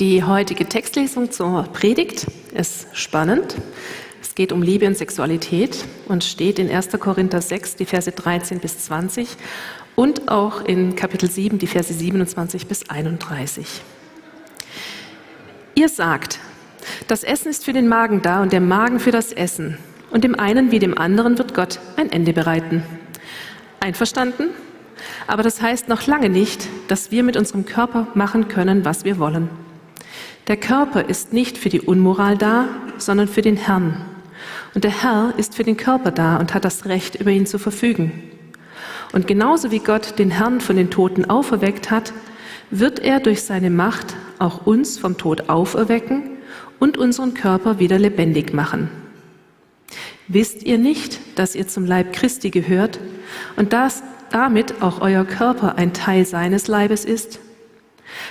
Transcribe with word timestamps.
Die 0.00 0.24
heutige 0.24 0.64
Textlesung 0.64 1.30
zur 1.30 1.64
Predigt 1.64 2.26
ist 2.54 2.86
spannend. 2.94 3.56
Es 4.22 4.34
geht 4.34 4.50
um 4.50 4.62
Liebe 4.62 4.86
und 4.86 4.96
Sexualität 4.96 5.84
und 6.08 6.24
steht 6.24 6.58
in 6.58 6.70
1. 6.70 6.88
Korinther 6.98 7.42
6, 7.42 7.76
die 7.76 7.84
Verse 7.84 8.10
13 8.10 8.60
bis 8.60 8.78
20 8.78 9.28
und 9.96 10.30
auch 10.30 10.64
in 10.64 10.96
Kapitel 10.96 11.30
7, 11.30 11.58
die 11.58 11.66
Verse 11.66 11.92
27 11.92 12.66
bis 12.66 12.88
31. 12.88 13.82
Ihr 15.74 15.90
sagt, 15.90 16.38
das 17.06 17.22
Essen 17.22 17.50
ist 17.50 17.66
für 17.66 17.74
den 17.74 17.86
Magen 17.86 18.22
da 18.22 18.40
und 18.40 18.54
der 18.54 18.62
Magen 18.62 19.00
für 19.00 19.12
das 19.12 19.32
Essen. 19.32 19.76
Und 20.10 20.24
dem 20.24 20.34
einen 20.34 20.70
wie 20.70 20.78
dem 20.78 20.96
anderen 20.96 21.36
wird 21.36 21.52
Gott 21.52 21.78
ein 21.96 22.10
Ende 22.10 22.32
bereiten. 22.32 22.82
Einverstanden? 23.80 24.48
Aber 25.26 25.42
das 25.42 25.60
heißt 25.60 25.88
noch 25.88 26.06
lange 26.06 26.30
nicht, 26.30 26.68
dass 26.88 27.10
wir 27.10 27.22
mit 27.22 27.36
unserem 27.36 27.66
Körper 27.66 28.06
machen 28.14 28.48
können, 28.48 28.86
was 28.86 29.04
wir 29.04 29.18
wollen. 29.18 29.50
Der 30.50 30.56
Körper 30.56 31.08
ist 31.08 31.32
nicht 31.32 31.56
für 31.56 31.68
die 31.68 31.80
Unmoral 31.80 32.36
da, 32.36 32.66
sondern 32.98 33.28
für 33.28 33.40
den 33.40 33.56
Herrn. 33.56 34.04
Und 34.74 34.82
der 34.82 35.04
Herr 35.04 35.32
ist 35.36 35.54
für 35.54 35.62
den 35.62 35.76
Körper 35.76 36.10
da 36.10 36.38
und 36.38 36.54
hat 36.54 36.64
das 36.64 36.86
Recht, 36.86 37.14
über 37.14 37.30
ihn 37.30 37.46
zu 37.46 37.60
verfügen. 37.60 38.10
Und 39.12 39.28
genauso 39.28 39.70
wie 39.70 39.78
Gott 39.78 40.18
den 40.18 40.32
Herrn 40.32 40.60
von 40.60 40.74
den 40.74 40.90
Toten 40.90 41.24
auferweckt 41.24 41.92
hat, 41.92 42.12
wird 42.72 42.98
er 42.98 43.20
durch 43.20 43.44
seine 43.44 43.70
Macht 43.70 44.16
auch 44.40 44.66
uns 44.66 44.98
vom 44.98 45.16
Tod 45.16 45.48
auferwecken 45.48 46.30
und 46.80 46.98
unseren 46.98 47.34
Körper 47.34 47.78
wieder 47.78 48.00
lebendig 48.00 48.52
machen. 48.52 48.90
Wisst 50.26 50.64
ihr 50.64 50.78
nicht, 50.78 51.20
dass 51.38 51.54
ihr 51.54 51.68
zum 51.68 51.86
Leib 51.86 52.12
Christi 52.12 52.50
gehört 52.50 52.98
und 53.54 53.72
dass 53.72 54.02
damit 54.32 54.82
auch 54.82 55.00
euer 55.00 55.24
Körper 55.24 55.76
ein 55.76 55.92
Teil 55.92 56.26
seines 56.26 56.66
Leibes 56.66 57.04
ist? 57.04 57.38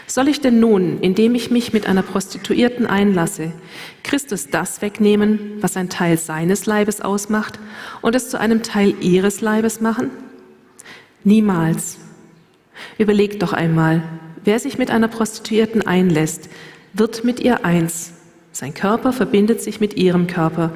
Soll 0.07 0.27
ich 0.27 0.41
denn 0.41 0.59
nun, 0.59 0.99
indem 1.01 1.35
ich 1.35 1.51
mich 1.51 1.73
mit 1.73 1.85
einer 1.87 2.01
Prostituierten 2.01 2.85
einlasse, 2.85 3.51
Christus 4.03 4.47
das 4.49 4.81
wegnehmen, 4.81 5.57
was 5.61 5.77
ein 5.77 5.89
Teil 5.89 6.17
seines 6.17 6.65
Leibes 6.65 7.01
ausmacht, 7.01 7.59
und 8.01 8.15
es 8.15 8.29
zu 8.29 8.39
einem 8.39 8.63
Teil 8.63 8.95
ihres 9.01 9.41
Leibes 9.41 9.81
machen? 9.81 10.09
Niemals. 11.23 11.97
Überlegt 12.97 13.43
doch 13.43 13.53
einmal, 13.53 14.03
wer 14.43 14.59
sich 14.59 14.77
mit 14.77 14.89
einer 14.89 15.07
Prostituierten 15.07 15.85
einlässt, 15.85 16.49
wird 16.93 17.23
mit 17.23 17.39
ihr 17.39 17.65
eins. 17.65 18.13
Sein 18.51 18.73
Körper 18.73 19.13
verbindet 19.13 19.61
sich 19.61 19.79
mit 19.79 19.95
ihrem 19.95 20.27
Körper. 20.27 20.71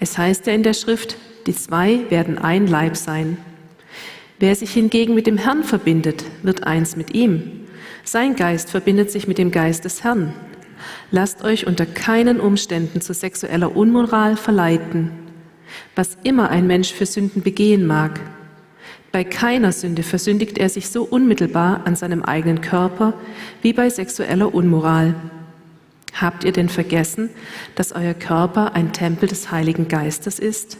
Es 0.00 0.16
heißt 0.16 0.46
ja 0.46 0.52
in 0.52 0.62
der 0.62 0.74
Schrift, 0.74 1.16
die 1.46 1.54
zwei 1.54 2.00
werden 2.10 2.38
ein 2.38 2.66
Leib 2.66 2.96
sein. 2.96 3.38
Wer 4.38 4.54
sich 4.54 4.70
hingegen 4.70 5.14
mit 5.14 5.26
dem 5.26 5.36
Herrn 5.36 5.64
verbindet, 5.64 6.24
wird 6.42 6.64
eins 6.64 6.96
mit 6.96 7.14
ihm. 7.14 7.66
Sein 8.10 8.36
Geist 8.36 8.70
verbindet 8.70 9.10
sich 9.10 9.28
mit 9.28 9.36
dem 9.36 9.50
Geist 9.50 9.84
des 9.84 10.02
Herrn. 10.02 10.32
Lasst 11.10 11.44
euch 11.44 11.66
unter 11.66 11.84
keinen 11.84 12.40
Umständen 12.40 13.02
zu 13.02 13.12
sexueller 13.12 13.76
Unmoral 13.76 14.38
verleiten. 14.38 15.10
Was 15.94 16.16
immer 16.22 16.48
ein 16.48 16.66
Mensch 16.66 16.90
für 16.90 17.04
Sünden 17.04 17.42
begehen 17.42 17.86
mag, 17.86 18.18
bei 19.12 19.24
keiner 19.24 19.72
Sünde 19.72 20.02
versündigt 20.02 20.56
er 20.56 20.70
sich 20.70 20.88
so 20.88 21.02
unmittelbar 21.02 21.82
an 21.84 21.96
seinem 21.96 22.22
eigenen 22.22 22.62
Körper 22.62 23.12
wie 23.60 23.74
bei 23.74 23.90
sexueller 23.90 24.54
Unmoral. 24.54 25.14
Habt 26.14 26.44
ihr 26.44 26.52
denn 26.52 26.70
vergessen, 26.70 27.28
dass 27.74 27.92
euer 27.92 28.14
Körper 28.14 28.72
ein 28.72 28.94
Tempel 28.94 29.28
des 29.28 29.50
Heiligen 29.50 29.86
Geistes 29.86 30.38
ist? 30.38 30.78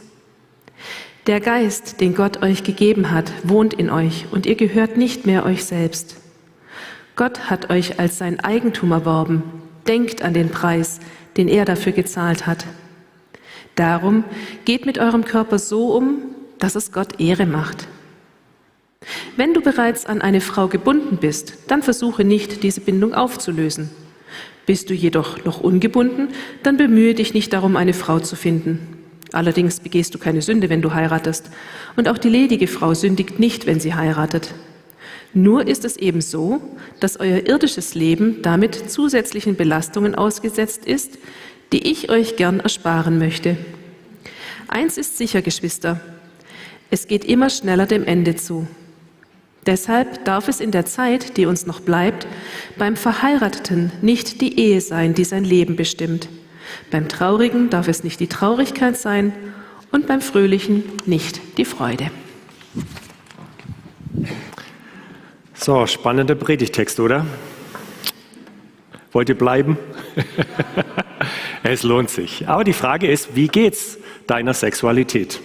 Der 1.27 1.41
Geist, 1.41 2.01
den 2.01 2.15
Gott 2.15 2.41
euch 2.41 2.63
gegeben 2.63 3.11
hat, 3.11 3.31
wohnt 3.43 3.75
in 3.75 3.91
euch 3.91 4.25
und 4.31 4.47
ihr 4.47 4.55
gehört 4.55 4.97
nicht 4.97 5.27
mehr 5.27 5.45
euch 5.45 5.63
selbst. 5.63 6.18
Gott 7.19 7.49
hat 7.49 7.69
euch 7.69 7.99
als 7.99 8.17
sein 8.17 8.39
Eigentum 8.39 8.93
erworben. 8.93 9.43
Denkt 9.89 10.21
an 10.21 10.33
den 10.33 10.47
Preis, 10.47 11.01
den 11.35 11.49
er 11.49 11.65
dafür 11.65 11.91
gezahlt 11.91 12.47
hat. 12.47 12.65
Darum 13.75 14.23
geht 14.63 14.85
mit 14.85 14.99
eurem 14.99 15.25
Körper 15.25 15.59
so 15.59 15.93
um, 15.97 16.19
dass 16.59 16.75
es 16.75 16.93
Gott 16.93 17.19
Ehre 17.19 17.45
macht. 17.45 17.89
Wenn 19.35 19.53
du 19.53 19.59
bereits 19.59 20.05
an 20.05 20.21
eine 20.21 20.39
Frau 20.39 20.69
gebunden 20.69 21.17
bist, 21.17 21.55
dann 21.67 21.83
versuche 21.83 22.23
nicht, 22.23 22.63
diese 22.63 22.79
Bindung 22.79 23.13
aufzulösen. 23.13 23.89
Bist 24.65 24.89
du 24.89 24.93
jedoch 24.93 25.43
noch 25.43 25.59
ungebunden, 25.59 26.29
dann 26.63 26.77
bemühe 26.77 27.15
dich 27.15 27.33
nicht 27.33 27.51
darum, 27.51 27.75
eine 27.75 27.93
Frau 27.93 28.21
zu 28.21 28.37
finden. 28.37 28.79
Allerdings 29.33 29.81
begehst 29.81 30.15
du 30.15 30.19
keine 30.19 30.41
Sünde, 30.41 30.69
wenn 30.69 30.81
du 30.81 30.93
heiratest. 30.93 31.49
Und 31.97 32.07
auch 32.07 32.17
die 32.17 32.29
ledige 32.29 32.67
Frau 32.67 32.93
sündigt 32.93 33.39
nicht, 33.39 33.67
wenn 33.67 33.81
sie 33.81 33.93
heiratet. 33.93 34.53
Nur 35.33 35.67
ist 35.67 35.85
es 35.85 35.95
eben 35.97 36.21
so, 36.21 36.61
dass 36.99 37.19
euer 37.19 37.45
irdisches 37.45 37.93
Leben 37.93 38.41
damit 38.41 38.89
zusätzlichen 38.89 39.55
Belastungen 39.55 40.15
ausgesetzt 40.15 40.85
ist, 40.85 41.17
die 41.71 41.89
ich 41.89 42.09
euch 42.09 42.35
gern 42.35 42.59
ersparen 42.59 43.19
möchte. 43.19 43.57
Eins 44.67 44.97
ist 44.97 45.17
sicher, 45.17 45.41
Geschwister, 45.41 45.99
es 46.89 47.07
geht 47.07 47.25
immer 47.25 47.49
schneller 47.49 47.85
dem 47.85 48.03
Ende 48.03 48.35
zu. 48.35 48.67
Deshalb 49.65 50.25
darf 50.25 50.47
es 50.47 50.59
in 50.59 50.71
der 50.71 50.85
Zeit, 50.85 51.37
die 51.37 51.45
uns 51.45 51.67
noch 51.67 51.81
bleibt, 51.81 52.25
beim 52.77 52.95
Verheirateten 52.95 53.91
nicht 54.01 54.41
die 54.41 54.59
Ehe 54.59 54.81
sein, 54.81 55.13
die 55.13 55.25
sein 55.25 55.43
Leben 55.43 55.75
bestimmt. 55.75 56.29
Beim 56.89 57.07
Traurigen 57.07 57.69
darf 57.69 57.87
es 57.87 58.03
nicht 58.03 58.19
die 58.19 58.27
Traurigkeit 58.27 58.97
sein 58.97 59.33
und 59.91 60.07
beim 60.07 60.21
Fröhlichen 60.21 60.83
nicht 61.05 61.39
die 61.57 61.65
Freude. 61.65 62.09
So, 65.61 65.85
spannender 65.87 66.35
Predigtext, 66.35 67.01
oder? 67.01 67.25
Wollt 69.11 69.27
ihr 69.27 69.37
bleiben? 69.37 69.77
es 71.63 71.83
lohnt 71.83 72.09
sich. 72.09 72.47
Aber 72.47 72.63
die 72.63 72.71
Frage 72.71 73.11
ist, 73.11 73.35
wie 73.35 73.49
geht's 73.49 73.97
deiner 74.25 74.53
Sexualität? 74.53 75.41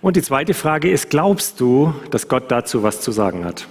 Und 0.00 0.16
die 0.16 0.22
zweite 0.22 0.54
Frage 0.54 0.90
ist, 0.90 1.08
glaubst 1.08 1.60
du, 1.60 1.94
dass 2.10 2.26
Gott 2.26 2.50
dazu 2.50 2.82
was 2.82 3.00
zu 3.00 3.12
sagen 3.12 3.44
hat? 3.44 3.68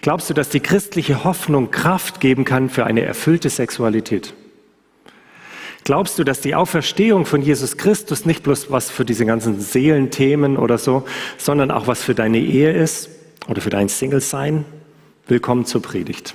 Glaubst 0.00 0.30
du, 0.30 0.34
dass 0.34 0.48
die 0.48 0.60
christliche 0.60 1.22
Hoffnung 1.24 1.70
Kraft 1.70 2.20
geben 2.20 2.46
kann 2.46 2.70
für 2.70 2.86
eine 2.86 3.02
erfüllte 3.02 3.50
Sexualität? 3.50 4.32
Glaubst 5.84 6.18
du, 6.18 6.24
dass 6.24 6.40
die 6.40 6.54
Auferstehung 6.54 7.26
von 7.26 7.42
Jesus 7.42 7.76
Christus 7.76 8.24
nicht 8.24 8.44
bloß 8.44 8.70
was 8.70 8.90
für 8.90 9.04
diese 9.04 9.26
ganzen 9.26 9.60
Seelenthemen 9.60 10.56
oder 10.56 10.78
so, 10.78 11.04
sondern 11.36 11.70
auch 11.70 11.86
was 11.86 12.02
für 12.02 12.14
deine 12.14 12.38
Ehe 12.38 12.72
ist 12.72 13.19
oder 13.48 13.60
für 13.60 13.70
dein 13.70 13.88
Single-Sein? 13.88 14.64
Willkommen 15.26 15.64
zur 15.64 15.82
Predigt. 15.82 16.34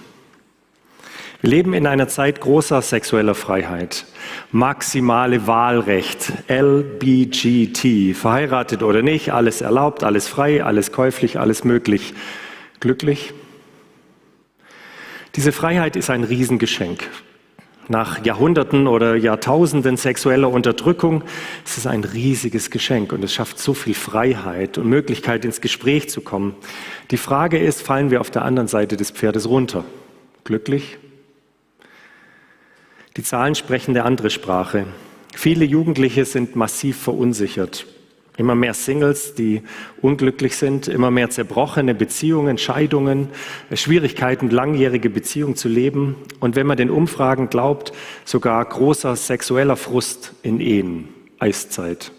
Wir 1.41 1.49
leben 1.49 1.73
in 1.73 1.85
einer 1.85 2.07
Zeit 2.07 2.41
großer 2.41 2.81
sexueller 2.81 3.35
Freiheit. 3.35 4.05
Maximale 4.51 5.47
Wahlrecht, 5.47 6.31
LBGT, 6.47 8.15
verheiratet 8.15 8.81
oder 8.81 9.01
nicht, 9.01 9.31
alles 9.31 9.61
erlaubt, 9.61 10.03
alles 10.03 10.27
frei, 10.27 10.63
alles 10.63 10.91
käuflich, 10.91 11.37
alles 11.37 11.63
möglich. 11.63 12.13
Glücklich? 12.79 13.33
Diese 15.35 15.51
Freiheit 15.51 15.95
ist 15.95 16.09
ein 16.09 16.23
Riesengeschenk. 16.23 17.09
Nach 17.87 18.25
Jahrhunderten 18.25 18.87
oder 18.87 19.15
Jahrtausenden 19.15 19.95
sexueller 19.95 20.49
Unterdrückung 20.49 21.23
ist 21.63 21.77
es 21.77 21.85
ein 21.85 22.03
riesiges 22.03 22.71
Geschenk 22.71 23.13
und 23.13 23.23
es 23.23 23.33
schafft 23.33 23.59
so 23.59 23.75
viel 23.75 23.93
Freiheit 23.93 24.79
und 24.79 24.87
Möglichkeit, 24.87 25.45
ins 25.45 25.61
Gespräch 25.61 26.09
zu 26.09 26.21
kommen. 26.21 26.55
Die 27.11 27.17
Frage 27.17 27.59
ist, 27.59 27.83
fallen 27.83 28.09
wir 28.09 28.21
auf 28.21 28.31
der 28.31 28.43
anderen 28.43 28.67
Seite 28.67 28.97
des 28.97 29.11
Pferdes 29.11 29.47
runter? 29.47 29.85
Glücklich? 30.43 30.97
Die 33.17 33.23
Zahlen 33.23 33.53
sprechen 33.53 33.91
eine 33.91 34.03
andere 34.03 34.31
Sprache. 34.31 34.87
Viele 35.35 35.63
Jugendliche 35.63 36.25
sind 36.25 36.55
massiv 36.55 36.97
verunsichert. 36.97 37.85
Immer 38.37 38.55
mehr 38.55 38.73
Singles, 38.73 39.33
die 39.33 39.61
unglücklich 40.01 40.57
sind, 40.57 40.89
immer 40.89 41.09
mehr 41.09 41.29
zerbrochene 41.29 41.95
Beziehungen, 41.95 42.57
Scheidungen, 42.57 43.29
Schwierigkeiten, 43.73 44.49
langjährige 44.49 45.09
Beziehungen 45.09 45.55
zu 45.55 45.69
leben 45.69 46.15
und 46.41 46.55
wenn 46.55 46.67
man 46.67 46.77
den 46.77 46.89
Umfragen 46.89 47.49
glaubt, 47.49 47.93
sogar 48.25 48.63
großer 48.65 49.15
sexueller 49.15 49.77
Frust 49.77 50.33
in 50.43 50.59
Ehen, 50.59 51.07
Eiszeit. 51.39 52.11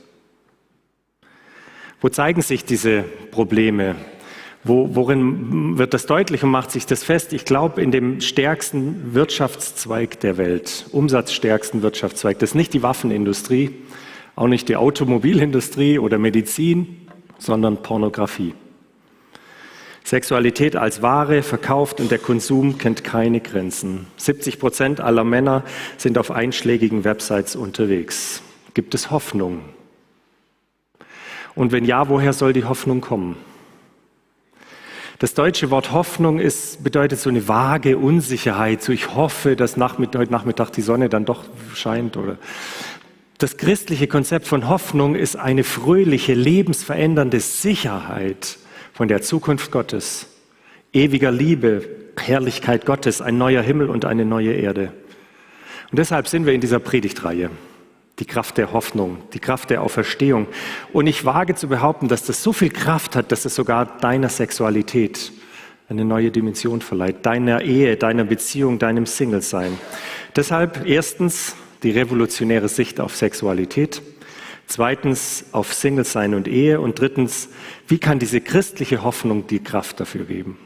Wo 2.01 2.09
zeigen 2.09 2.41
sich 2.41 2.65
diese 2.65 3.05
Probleme? 3.31 3.97
Wo, 4.65 4.95
worin 4.97 5.79
wird 5.79 5.95
das 5.95 6.07
deutlich 6.07 6.43
und 6.43 6.51
macht 6.51 6.71
sich 6.71 6.87
das 6.87 7.05
fest? 7.05 7.33
Ich 7.33 7.45
glaube, 7.45 7.81
in 7.81 7.91
dem 7.91 8.21
stärksten 8.21 9.15
Wirtschaftszweig 9.15 10.19
der 10.21 10.39
Welt, 10.39 10.87
umsatzstärksten 10.93 11.83
Wirtschaftszweig. 11.83 12.39
Das 12.39 12.51
ist 12.51 12.55
nicht 12.55 12.75
die 12.75 12.83
Waffenindustrie, 12.83 13.71
auch 14.37 14.47
nicht 14.47 14.69
die 14.69 14.77
Automobilindustrie 14.77 15.99
oder 15.99 16.19
Medizin, 16.19 17.09
sondern 17.39 17.83
Pornografie. 17.83 18.55
Sexualität 20.05 20.77
als 20.77 21.03
Ware 21.03 21.43
verkauft 21.43 22.01
und 22.01 22.13
der 22.13 22.19
Konsum 22.19 22.79
kennt 22.79 23.03
keine 23.03 23.41
Grenzen. 23.41 24.07
70 24.19 24.61
Prozent 24.61 25.01
aller 25.01 25.25
Männer 25.25 25.65
sind 25.97 26.17
auf 26.17 26.31
einschlägigen 26.31 27.03
Websites 27.03 27.57
unterwegs. 27.57 28.41
Gibt 28.75 28.95
es 28.95 29.11
Hoffnung? 29.11 29.63
Und 31.57 31.73
wenn 31.73 31.85
ja, 31.85 32.09
woher 32.09 32.33
soll 32.33 32.53
die 32.53 32.65
Hoffnung 32.65 33.01
kommen? 33.01 33.37
Das 35.19 35.33
deutsche 35.33 35.71
Wort 35.71 35.93
Hoffnung 35.93 36.39
ist, 36.39 36.85
bedeutet 36.85 37.19
so 37.19 37.31
eine 37.31 37.49
vage 37.49 37.97
Unsicherheit. 37.97 38.83
So 38.83 38.93
ich 38.93 39.15
hoffe, 39.15 39.57
dass 39.57 39.79
Nachmittag, 39.79 40.21
heute 40.21 40.33
Nachmittag 40.33 40.71
die 40.71 40.83
Sonne 40.83 41.09
dann 41.09 41.25
doch 41.25 41.45
scheint. 41.75 42.19
Oder 42.19 42.37
das 43.39 43.57
christliche 43.57 44.07
Konzept 44.07 44.47
von 44.47 44.69
Hoffnung 44.69 45.15
ist 45.15 45.37
eine 45.37 45.65
fröhliche, 45.65 46.35
lebensverändernde 46.35 47.41
Sicherheit 47.41 48.59
von 48.93 49.09
der 49.09 49.21
Zukunft 49.23 49.71
Gottes, 49.71 50.27
ewiger 50.93 51.31
Liebe, 51.31 51.83
Herrlichkeit 52.19 52.87
Gottes, 52.87 53.21
ein 53.21 53.37
neuer 53.37 53.63
Himmel 53.63 53.91
und 53.91 54.05
eine 54.05 54.25
neue 54.25 54.53
Erde. 54.53 54.93
Und 55.91 55.99
deshalb 55.99 56.29
sind 56.29 56.47
wir 56.47 56.55
in 56.55 56.61
dieser 56.61 56.79
Predigtreihe. 56.79 57.51
Die 58.19 58.25
Kraft 58.25 58.57
der 58.57 58.73
Hoffnung, 58.73 59.19
die 59.35 59.39
Kraft 59.39 59.69
der 59.69 59.83
Auferstehung. 59.83 60.47
Und 60.95 61.07
ich 61.07 61.27
wage 61.27 61.55
zu 61.55 61.69
behaupten, 61.69 62.09
dass 62.09 62.25
das 62.25 62.43
so 62.43 62.55
viel 62.55 62.71
Kraft 62.71 63.15
hat, 63.15 63.31
dass 63.31 63.45
es 63.45 63.55
sogar 63.55 63.99
deiner 63.99 64.31
Sexualität 64.31 65.33
eine 65.91 66.07
neue 66.07 66.31
Dimension 66.31 66.81
verleiht, 66.81 67.27
deiner 67.27 67.61
Ehe, 67.61 67.97
deiner 67.97 68.25
Beziehung, 68.25 68.79
deinem 68.79 69.05
Single-Sein. 69.05 69.79
Deshalb 70.35 70.87
erstens 70.87 71.55
die 71.83 71.91
revolutionäre 71.91 72.69
Sicht 72.69 73.01
auf 73.01 73.17
Sexualität, 73.17 74.03
zweitens 74.67 75.47
auf 75.53 75.73
Single-Sein 75.73 76.35
und 76.35 76.49
Ehe 76.49 76.81
und 76.81 77.01
drittens, 77.01 77.49
wie 77.89 77.99
kann 77.99 78.19
diese 78.19 78.41
christliche 78.41 79.03
Hoffnung 79.03 79.47
die 79.47 79.63
Kraft 79.63 80.01
dafür 80.01 80.25
geben? 80.25 80.59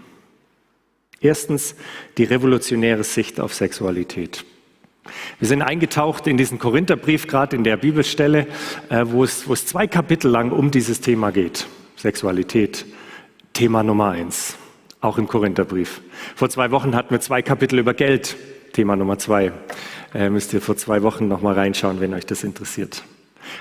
Erstens 1.21 1.75
die 2.17 2.25
revolutionäre 2.25 3.05
Sicht 3.05 3.41
auf 3.41 3.55
Sexualität. 3.55 4.45
Wir 5.39 5.49
sind 5.49 5.63
eingetaucht 5.63 6.27
in 6.27 6.37
diesen 6.37 6.59
Korintherbrief, 6.59 7.27
gerade 7.27 7.57
in 7.57 7.65
der 7.65 7.77
Bibelstelle, 7.77 8.47
äh, 8.89 9.05
wo 9.07 9.25
es, 9.25 9.49
wo 9.49 9.53
es 9.53 9.67
zwei 9.67 9.87
Kapitel 9.87 10.31
lang 10.31 10.51
um 10.53 10.71
dieses 10.71 11.01
Thema 11.01 11.31
geht. 11.31 11.67
Sexualität, 11.97 12.87
Thema 13.53 13.83
Nummer 13.83 14.11
eins, 14.11 14.57
auch 15.01 15.19
im 15.19 15.27
Korintherbrief. 15.27 16.01
Vor 16.37 16.49
zwei 16.49 16.71
Wochen 16.71 16.95
hatten 16.95 17.11
wir 17.11 17.21
zwei 17.21 17.43
Kapitel 17.43 17.79
über 17.79 17.95
Geld, 17.95 18.37
Thema 18.73 18.97
Nummer 18.97 19.19
zwei. 19.19 19.53
Äh, 20.15 20.31
müsst 20.31 20.53
ihr 20.53 20.61
vor 20.61 20.77
zwei 20.77 21.03
Wochen 21.03 21.29
nochmal 21.29 21.55
reinschauen, 21.55 22.01
wenn 22.01 22.15
euch 22.15 22.27
das 22.27 22.43
interessiert. 22.45 23.05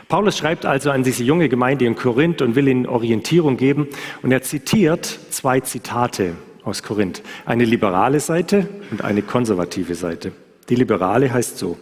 Paulus 0.08 0.38
schreibt 0.38 0.66
also 0.66 0.92
an 0.92 1.04
diese 1.04 1.24
junge 1.24 1.50
Gemeinde 1.50 1.86
in 1.86 1.96
Korinth 1.96 2.42
und 2.42 2.56
will 2.56 2.68
ihnen 2.68 2.86
Orientierung 2.86 3.58
geben. 3.58 3.88
Und 4.22 4.32
er 4.32 4.42
zitiert 4.42 5.06
zwei 5.30 5.60
Zitate 5.60 6.34
aus 6.64 6.84
Korinth. 6.84 7.22
Eine 7.46 7.66
liberale 7.66 8.20
Seite 8.20 8.68
und 8.92 9.04
eine 9.04 9.22
konservative 9.22 9.96
Seite. 9.96 10.32
Die 10.70 10.76
liberale 10.76 11.32
heißt 11.32 11.58
so, 11.58 11.78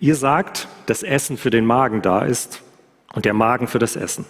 ihr 0.00 0.14
sagt, 0.14 0.68
dass 0.86 1.02
Essen 1.02 1.36
für 1.36 1.50
den 1.50 1.64
Magen 1.64 2.02
da 2.02 2.22
ist 2.22 2.62
und 3.12 3.24
der 3.24 3.34
Magen 3.34 3.68
für 3.68 3.78
das 3.78 3.96
Essen. 3.96 4.24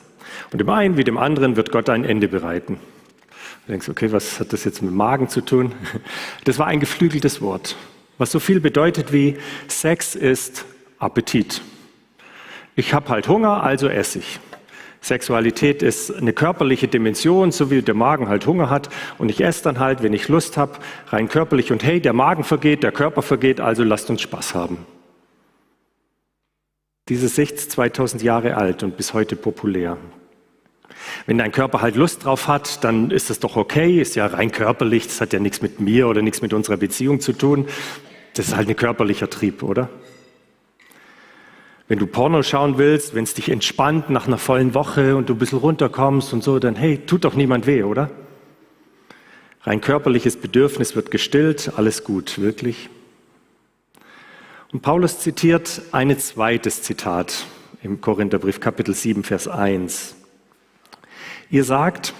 Und 0.50 0.61
dem 0.61 0.69
einen 0.69 0.97
wie 0.97 1.05
dem 1.05 1.19
anderen 1.19 1.56
wird 1.56 1.73
Gott 1.73 1.88
ein 1.88 2.05
Ende 2.05 2.29
bereiten. 2.29 2.79
Du 3.67 3.73
denkst, 3.73 3.88
okay, 3.88 4.12
was 4.12 4.41
hat 4.41 4.53
das 4.53 4.64
jetzt 4.64 4.82
mit 4.82 4.93
Magen 4.93 5.29
zu 5.29 5.41
tun? 5.41 5.73
Das 6.44 6.59
war 6.59 6.67
ein 6.67 6.81
geflügeltes 6.81 7.41
Wort, 7.41 7.76
was 8.23 8.31
so 8.31 8.39
viel 8.39 8.61
bedeutet 8.61 9.13
wie 9.13 9.37
Sex 9.67 10.15
ist 10.15 10.65
Appetit. 11.01 11.61
Ich 12.77 12.95
habe 12.95 13.09
halt 13.09 13.27
Hunger, 13.27 13.65
also 13.65 13.89
esse 13.89 14.21
ich. 14.21 14.39
Sexualität 15.01 15.83
ist 15.83 16.15
eine 16.15 16.33
körperliche 16.33 16.87
Dimension, 16.87 17.51
so 17.51 17.73
wie 17.73 17.83
der 17.83 17.97
Magen 17.97 18.29
halt 18.29 18.47
Hunger 18.47 18.71
hat 18.71 18.91
und 19.19 19.29
ich 19.29 19.43
esse 19.43 19.65
dann 19.65 19.81
halt, 19.81 20.05
wenn 20.05 20.13
ich 20.13 20.29
Lust 20.29 20.57
habe, 20.57 20.75
rein 21.09 21.29
körperlich 21.29 21.73
und 21.73 21.83
hey, 21.83 22.01
der 22.01 22.13
Magen 22.13 22.45
vergeht, 22.45 22.85
der 22.85 22.93
Körper 22.93 23.23
vergeht, 23.23 23.61
also 23.61 23.83
lasst 23.83 24.09
uns 24.09 24.23
Spaß 24.23 24.55
haben. 24.55 24.87
Diese 27.09 27.27
Sicht 27.27 27.55
ist 27.55 27.73
2000 27.73 28.23
Jahre 28.23 28.57
alt 28.57 28.85
und 28.85 28.97
bis 28.97 29.15
heute 29.15 29.35
populär. 29.35 29.99
Wenn 31.27 31.39
dein 31.39 31.53
Körper 31.53 31.81
halt 31.81 31.97
Lust 31.97 32.25
drauf 32.25 32.49
hat, 32.49 32.85
dann 32.85 33.11
ist 33.11 33.31
das 33.31 33.39
doch 33.39 33.57
okay, 33.57 34.01
ist 34.01 34.15
ja 34.15 34.27
rein 34.27 34.53
körperlich, 34.53 35.07
das 35.07 35.21
hat 35.21 35.33
ja 35.33 35.39
nichts 35.39 35.63
mit 35.63 35.81
mir 35.81 36.09
oder 36.09 36.23
nichts 36.23 36.43
mit 36.43 36.53
unserer 36.53 36.77
Beziehung 36.77 37.21
zu 37.21 37.33
tun. 37.33 37.67
Das 38.34 38.49
ist 38.49 38.56
halt 38.56 38.69
ein 38.69 38.76
körperlicher 38.76 39.29
Trieb, 39.29 39.62
oder? 39.62 39.88
Wenn 41.88 41.99
du 41.99 42.06
Porno 42.06 42.43
schauen 42.43 42.79
willst, 42.79 43.14
wenn 43.14 43.25
es 43.25 43.34
dich 43.34 43.50
entspannt 43.50 44.08
nach 44.08 44.26
einer 44.26 44.38
vollen 44.38 44.75
Woche 44.75 45.17
und 45.17 45.29
du 45.29 45.34
ein 45.34 45.38
bisschen 45.38 45.58
runterkommst 45.58 46.32
und 46.32 46.43
so, 46.43 46.58
dann 46.58 46.75
hey, 46.75 46.99
tut 46.99 47.25
doch 47.25 47.34
niemand 47.34 47.67
weh, 47.67 47.82
oder? 47.82 48.11
Rein 49.64 49.81
körperliches 49.81 50.37
Bedürfnis 50.37 50.96
wird 50.96 51.11
gestillt, 51.11 51.73
alles 51.76 52.02
gut, 52.02 52.40
wirklich. 52.40 52.88
Und 54.73 54.81
Paulus 54.81 55.19
zitiert 55.20 55.82
ein 55.93 56.19
zweites 56.19 56.82
Zitat 56.82 57.44
im 57.82 58.00
Korintherbrief, 58.00 58.58
Kapitel 58.58 58.94
7, 58.94 59.23
Vers 59.23 59.46
1. 59.46 60.17
Ihr 61.50 61.64
sagt, 61.64 62.14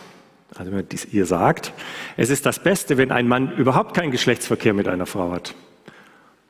also 0.55 0.71
ihr 1.11 1.27
sagt, 1.27 1.73
es 2.19 2.29
ist 2.29 2.45
das 2.45 2.63
Beste, 2.63 2.99
wenn 2.99 3.11
ein 3.11 3.27
Mann 3.27 3.57
überhaupt 3.57 3.95
keinen 3.95 4.11
Geschlechtsverkehr 4.11 4.75
mit 4.75 4.87
einer 4.87 5.07
Frau 5.07 5.33
hat. 5.33 5.55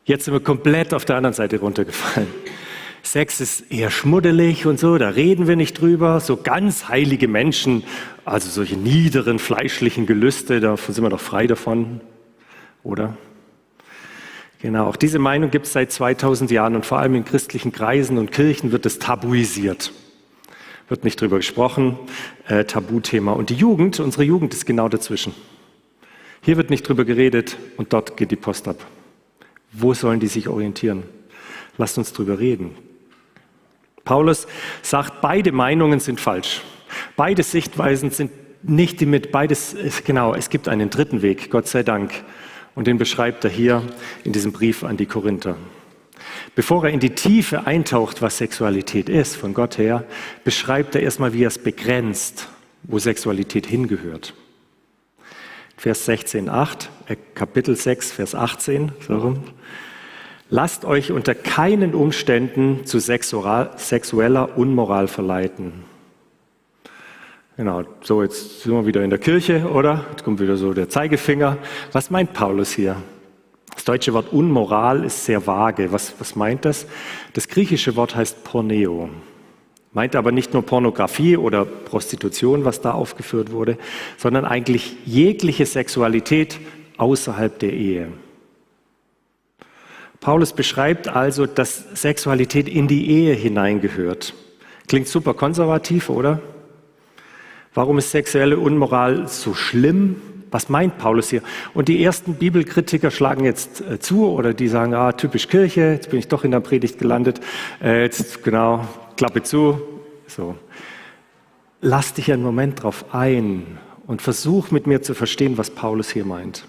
Jetzt 0.04 0.24
sind 0.24 0.34
wir 0.34 0.40
komplett 0.40 0.94
auf 0.94 1.04
der 1.04 1.16
anderen 1.16 1.34
Seite 1.34 1.60
runtergefallen. 1.60 2.28
Sex 3.04 3.40
ist 3.40 3.70
eher 3.72 3.90
schmuddelig 3.90 4.66
und 4.66 4.78
so, 4.78 4.96
da 4.98 5.10
reden 5.10 5.46
wir 5.46 5.56
nicht 5.56 5.80
drüber. 5.80 6.20
So 6.20 6.36
ganz 6.36 6.88
heilige 6.88 7.28
Menschen, 7.28 7.84
also 8.24 8.48
solche 8.48 8.76
niederen 8.76 9.38
fleischlichen 9.38 10.06
Gelüste, 10.06 10.60
da 10.60 10.76
sind 10.76 11.02
wir 11.02 11.10
doch 11.10 11.20
frei 11.20 11.46
davon, 11.46 12.00
oder? 12.82 13.16
Genau, 14.60 14.86
auch 14.86 14.96
diese 14.96 15.18
Meinung 15.18 15.50
gibt 15.50 15.66
es 15.66 15.72
seit 15.72 15.90
2000 15.90 16.50
Jahren 16.52 16.76
und 16.76 16.86
vor 16.86 16.98
allem 16.98 17.16
in 17.16 17.24
christlichen 17.24 17.72
Kreisen 17.72 18.18
und 18.18 18.30
Kirchen 18.30 18.70
wird 18.70 18.86
es 18.86 19.00
tabuisiert. 19.00 19.92
Wird 20.88 21.04
nicht 21.04 21.20
drüber 21.20 21.38
gesprochen, 21.38 21.98
äh, 22.46 22.64
Tabuthema. 22.64 23.32
Und 23.32 23.50
die 23.50 23.54
Jugend, 23.54 23.98
unsere 23.98 24.22
Jugend 24.22 24.54
ist 24.54 24.66
genau 24.66 24.88
dazwischen. 24.88 25.34
Hier 26.42 26.56
wird 26.56 26.70
nicht 26.70 26.86
drüber 26.88 27.04
geredet 27.04 27.56
und 27.76 27.92
dort 27.92 28.16
geht 28.16 28.30
die 28.30 28.36
Post 28.36 28.68
ab. 28.68 28.84
Wo 29.72 29.94
sollen 29.94 30.20
die 30.20 30.28
sich 30.28 30.48
orientieren? 30.48 31.04
Lasst 31.78 31.98
uns 31.98 32.12
drüber 32.12 32.38
reden. 32.38 32.76
Paulus 34.04 34.46
sagt, 34.82 35.20
beide 35.20 35.52
Meinungen 35.52 36.00
sind 36.00 36.20
falsch. 36.20 36.62
Beide 37.16 37.42
Sichtweisen 37.42 38.10
sind 38.10 38.30
nicht 38.62 39.00
die 39.00 39.06
mit, 39.06 39.32
beides, 39.32 39.74
genau, 40.04 40.34
es 40.34 40.50
gibt 40.50 40.68
einen 40.68 40.90
dritten 40.90 41.22
Weg, 41.22 41.50
Gott 41.50 41.66
sei 41.66 41.82
Dank. 41.82 42.12
Und 42.74 42.86
den 42.86 42.98
beschreibt 42.98 43.44
er 43.44 43.50
hier 43.50 43.82
in 44.24 44.32
diesem 44.32 44.52
Brief 44.52 44.84
an 44.84 44.96
die 44.96 45.06
Korinther. 45.06 45.56
Bevor 46.54 46.84
er 46.84 46.90
in 46.90 47.00
die 47.00 47.14
Tiefe 47.14 47.66
eintaucht, 47.66 48.22
was 48.22 48.38
Sexualität 48.38 49.08
ist, 49.08 49.36
von 49.36 49.54
Gott 49.54 49.78
her, 49.78 50.04
beschreibt 50.44 50.94
er 50.94 51.02
erstmal, 51.02 51.32
wie 51.32 51.44
er 51.44 51.48
es 51.48 51.58
begrenzt, 51.58 52.48
wo 52.84 52.98
Sexualität 52.98 53.66
hingehört. 53.66 54.34
Vers 55.82 56.04
16, 56.04 56.48
8, 56.48 56.90
äh, 57.08 57.16
Kapitel 57.34 57.74
6, 57.74 58.12
Vers 58.12 58.36
18, 58.36 58.92
so. 59.04 59.34
Lasst 60.48 60.84
euch 60.84 61.10
unter 61.10 61.34
keinen 61.34 61.96
Umständen 61.96 62.86
zu 62.86 63.00
sexueller 63.00 64.56
Unmoral 64.56 65.08
verleiten. 65.08 65.72
Genau, 67.56 67.82
so 68.00 68.22
jetzt 68.22 68.60
sind 68.60 68.72
wir 68.72 68.86
wieder 68.86 69.02
in 69.02 69.10
der 69.10 69.18
Kirche, 69.18 69.68
oder? 69.72 70.04
Jetzt 70.12 70.22
kommt 70.22 70.38
wieder 70.38 70.56
so 70.56 70.72
der 70.72 70.88
Zeigefinger. 70.88 71.58
Was 71.90 72.12
meint 72.12 72.32
Paulus 72.32 72.70
hier? 72.70 73.02
Das 73.74 73.82
deutsche 73.82 74.12
Wort 74.12 74.32
Unmoral 74.32 75.02
ist 75.02 75.24
sehr 75.24 75.44
vage. 75.48 75.90
Was, 75.90 76.14
was 76.20 76.36
meint 76.36 76.64
das? 76.64 76.86
Das 77.32 77.48
griechische 77.48 77.96
Wort 77.96 78.14
heißt 78.14 78.44
Porneo. 78.44 79.10
Meint 79.94 80.16
aber 80.16 80.32
nicht 80.32 80.54
nur 80.54 80.62
Pornografie 80.62 81.36
oder 81.36 81.66
Prostitution, 81.66 82.64
was 82.64 82.80
da 82.80 82.92
aufgeführt 82.92 83.52
wurde, 83.52 83.76
sondern 84.16 84.46
eigentlich 84.46 84.96
jegliche 85.04 85.66
Sexualität 85.66 86.58
außerhalb 86.96 87.58
der 87.58 87.72
Ehe. 87.74 88.08
Paulus 90.20 90.52
beschreibt 90.52 91.08
also, 91.08 91.46
dass 91.46 91.84
Sexualität 92.00 92.68
in 92.68 92.88
die 92.88 93.10
Ehe 93.10 93.34
hineingehört. 93.34 94.34
Klingt 94.86 95.08
super 95.08 95.34
konservativ, 95.34 96.08
oder? 96.08 96.40
Warum 97.74 97.98
ist 97.98 98.12
sexuelle 98.12 98.58
Unmoral 98.58 99.26
so 99.28 99.52
schlimm? 99.52 100.16
Was 100.50 100.68
meint 100.68 100.98
Paulus 100.98 101.30
hier? 101.30 101.42
Und 101.74 101.88
die 101.88 102.04
ersten 102.04 102.34
Bibelkritiker 102.34 103.10
schlagen 103.10 103.44
jetzt 103.44 103.80
äh, 103.80 103.98
zu 103.98 104.30
oder 104.30 104.54
die 104.54 104.68
sagen, 104.68 104.94
ah, 104.94 105.12
typisch 105.12 105.48
Kirche, 105.48 105.92
jetzt 105.92 106.10
bin 106.10 106.18
ich 106.18 106.28
doch 106.28 106.44
in 106.44 106.50
der 106.50 106.60
Predigt 106.60 106.98
gelandet, 106.98 107.40
äh, 107.82 108.02
jetzt 108.02 108.44
genau, 108.44 108.86
Klappe 109.22 109.44
zu. 109.44 109.80
So. 110.26 110.56
Lass 111.80 112.12
dich 112.12 112.32
einen 112.32 112.42
Moment 112.42 112.82
drauf 112.82 113.14
ein 113.14 113.78
und 114.08 114.20
versuch 114.20 114.72
mit 114.72 114.88
mir 114.88 115.00
zu 115.00 115.14
verstehen, 115.14 115.58
was 115.58 115.70
Paulus 115.70 116.10
hier 116.10 116.24
meint. 116.24 116.64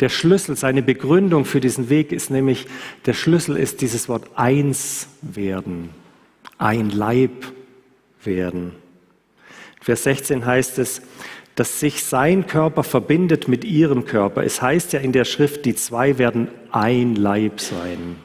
Der 0.00 0.10
Schlüssel, 0.10 0.54
seine 0.54 0.82
Begründung 0.82 1.46
für 1.46 1.60
diesen 1.60 1.88
Weg 1.88 2.12
ist 2.12 2.30
nämlich, 2.30 2.66
der 3.06 3.14
Schlüssel 3.14 3.56
ist 3.56 3.80
dieses 3.80 4.06
Wort 4.10 4.32
eins 4.34 5.08
werden, 5.22 5.88
ein 6.58 6.90
Leib 6.90 7.46
werden. 8.22 8.72
Vers 9.80 10.02
16 10.02 10.44
heißt 10.44 10.78
es, 10.78 11.00
dass 11.54 11.80
sich 11.80 12.04
sein 12.04 12.46
Körper 12.46 12.82
verbindet 12.82 13.48
mit 13.48 13.64
ihrem 13.64 14.04
Körper. 14.04 14.44
Es 14.44 14.60
heißt 14.60 14.92
ja 14.92 15.00
in 15.00 15.12
der 15.12 15.24
Schrift, 15.24 15.64
die 15.64 15.74
zwei 15.74 16.18
werden 16.18 16.48
ein 16.70 17.14
Leib 17.16 17.60
sein. 17.60 18.16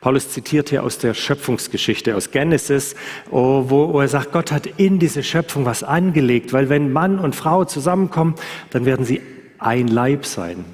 Paulus 0.00 0.30
zitiert 0.30 0.70
hier 0.70 0.82
aus 0.82 0.98
der 0.98 1.12
Schöpfungsgeschichte, 1.12 2.16
aus 2.16 2.30
Genesis, 2.30 2.94
oh, 3.30 3.64
wo 3.68 4.00
er 4.00 4.08
sagt, 4.08 4.32
Gott 4.32 4.50
hat 4.50 4.66
in 4.66 4.98
diese 4.98 5.22
Schöpfung 5.22 5.66
was 5.66 5.82
angelegt, 5.82 6.54
weil 6.54 6.70
wenn 6.70 6.90
Mann 6.90 7.18
und 7.18 7.36
Frau 7.36 7.64
zusammenkommen, 7.66 8.34
dann 8.70 8.86
werden 8.86 9.04
sie 9.04 9.20
ein 9.58 9.88
Leib 9.88 10.24
sein. 10.24 10.64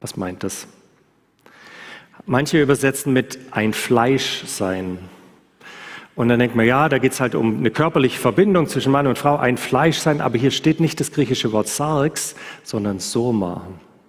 Was 0.00 0.16
meint 0.16 0.42
das? 0.42 0.66
Manche 2.26 2.60
übersetzen 2.60 3.12
mit 3.12 3.38
ein 3.52 3.72
Fleisch 3.72 4.44
sein. 4.46 4.98
Und 6.16 6.28
dann 6.28 6.40
denkt 6.40 6.56
man, 6.56 6.66
ja, 6.66 6.88
da 6.88 6.98
geht 6.98 7.12
es 7.12 7.20
halt 7.20 7.36
um 7.36 7.58
eine 7.58 7.70
körperliche 7.70 8.18
Verbindung 8.18 8.66
zwischen 8.66 8.90
Mann 8.90 9.06
und 9.06 9.18
Frau, 9.18 9.36
ein 9.36 9.56
Fleisch 9.56 9.98
sein, 9.98 10.20
aber 10.20 10.36
hier 10.36 10.50
steht 10.50 10.80
nicht 10.80 10.98
das 10.98 11.12
griechische 11.12 11.52
Wort 11.52 11.68
Sarx, 11.68 12.34
sondern 12.64 12.98
Soma, 12.98 13.68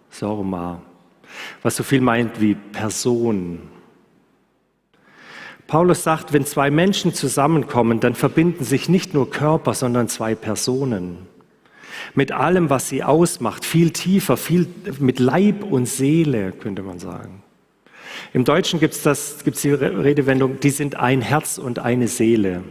Sorma, 0.10 0.82
was 1.62 1.76
so 1.76 1.84
viel 1.84 2.02
meint 2.02 2.42
wie 2.42 2.56
Person. 2.56 3.60
Paulus 5.72 6.04
sagt, 6.04 6.34
wenn 6.34 6.46
zwei 6.46 6.70
Menschen 6.70 7.14
zusammenkommen, 7.14 8.02
dann 8.02 8.14
verbinden 8.14 8.66
sich 8.66 8.90
nicht 8.90 9.14
nur 9.14 9.30
Körper, 9.30 9.74
sondern 9.74 10.10
zwei 10.10 10.36
Personen. 10.36 11.20
Mit 12.14 12.34
allem, 12.34 12.70
was 12.70 12.90
sie 12.90 13.06
ausmacht, 13.06 13.64
viel 13.64 13.92
tiefer, 13.92 14.36
viel 14.36 14.68
mit 15.00 15.20
Leib 15.20 15.64
und 15.64 15.86
Seele, 15.86 16.52
könnte 16.52 16.82
man 16.82 17.00
sagen. 17.00 17.42
Im 18.34 18.44
Deutschen 18.44 18.82
gibt 18.82 18.96
es 18.96 19.38
die 19.64 19.72
Redewendung, 19.72 20.60
die 20.60 20.72
sind 20.72 20.98
ein 20.98 21.22
Herz 21.22 21.58
und 21.58 21.80
eine 21.80 22.10
Seele. 22.10 22.64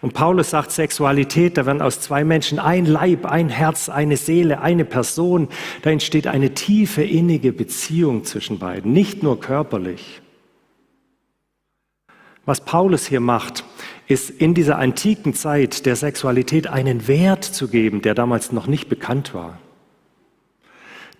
Und 0.00 0.14
Paulus 0.14 0.48
sagt 0.48 0.70
Sexualität, 0.70 1.58
da 1.58 1.66
werden 1.66 1.82
aus 1.82 2.00
zwei 2.00 2.24
Menschen 2.24 2.58
ein 2.58 2.86
Leib, 2.86 3.26
ein 3.26 3.50
Herz, 3.50 3.90
eine 3.90 4.16
Seele, 4.16 4.62
eine 4.62 4.86
Person. 4.86 5.48
Da 5.82 5.90
entsteht 5.90 6.28
eine 6.28 6.54
tiefe, 6.54 7.02
innige 7.02 7.52
Beziehung 7.52 8.24
zwischen 8.24 8.58
beiden, 8.58 8.94
nicht 8.94 9.22
nur 9.22 9.38
körperlich. 9.38 10.19
Was 12.50 12.62
Paulus 12.62 13.06
hier 13.06 13.20
macht, 13.20 13.62
ist 14.08 14.28
in 14.28 14.54
dieser 14.54 14.76
antiken 14.76 15.34
Zeit 15.34 15.86
der 15.86 15.94
Sexualität 15.94 16.66
einen 16.66 17.06
Wert 17.06 17.44
zu 17.44 17.68
geben, 17.68 18.02
der 18.02 18.16
damals 18.16 18.50
noch 18.50 18.66
nicht 18.66 18.88
bekannt 18.88 19.34
war. 19.34 19.60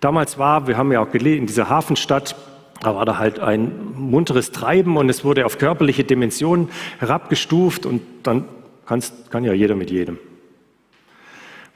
Damals 0.01 0.37
war, 0.37 0.67
wir 0.67 0.75
haben 0.75 0.91
ja 0.91 0.99
auch 0.99 1.09
gelesen, 1.09 1.37
in 1.37 1.47
dieser 1.47 1.69
Hafenstadt, 1.69 2.35
da 2.81 2.95
war 2.95 3.05
da 3.05 3.17
halt 3.17 3.39
ein 3.39 3.71
munteres 3.95 4.51
Treiben 4.51 4.97
und 4.97 5.07
es 5.07 5.23
wurde 5.23 5.45
auf 5.45 5.57
körperliche 5.57 6.03
Dimensionen 6.03 6.67
herabgestuft 6.99 7.85
und 7.85 8.01
dann 8.23 8.43
kann 8.85 9.45
ja 9.45 9.53
jeder 9.53 9.75
mit 9.75 9.89
jedem. 9.89 10.19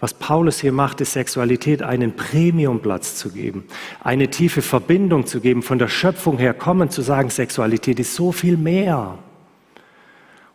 Was 0.01 0.15
Paulus 0.15 0.59
hier 0.59 0.74
macht, 0.74 1.00
ist 1.00 1.13
Sexualität 1.13 1.81
einen 1.81 2.17
Premiumplatz 2.17 3.15
zu 3.15 3.31
geben, 3.31 3.63
eine 4.03 4.27
tiefe 4.27 4.62
Verbindung 4.62 5.25
zu 5.25 5.39
geben, 5.39 5.62
von 5.62 5.79
der 5.79 5.88
Schöpfung 5.88 6.39
her 6.39 6.53
kommen, 6.53 6.89
zu 6.89 7.01
sagen, 7.01 7.29
Sexualität 7.29 8.01
ist 8.01 8.15
so 8.15 8.33
viel 8.33 8.57
mehr. 8.57 9.17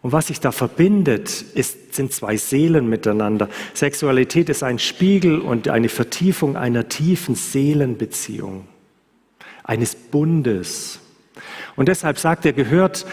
Und 0.03 0.13
was 0.13 0.29
sich 0.29 0.41
da 0.41 0.51
verbindet, 0.51 1.45
ist, 1.55 1.95
sind 1.95 2.13
zwei 2.13 2.37
Seelen 2.37 2.89
miteinander. 2.89 3.49
Sexualität 3.75 4.49
ist 4.49 4.63
ein 4.63 4.79
Spiegel 4.79 5.41
und 5.41 5.69
eine 5.69 5.91
Vertiefung 5.91 6.57
einer 6.57 6.89
tiefen 6.89 7.35
Seelenbeziehung, 7.35 8.67
eines 9.63 9.95
Bundes. 9.95 11.01
Und 11.77 11.89
deshalb 11.89 12.19
sagt 12.19 12.47
er, 12.47 12.55
gehört 12.55 13.05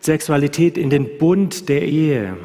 Sexualität 0.00 0.78
in 0.78 0.88
den 0.88 1.18
Bund 1.18 1.68
der 1.68 1.82
Ehe, 1.82 2.36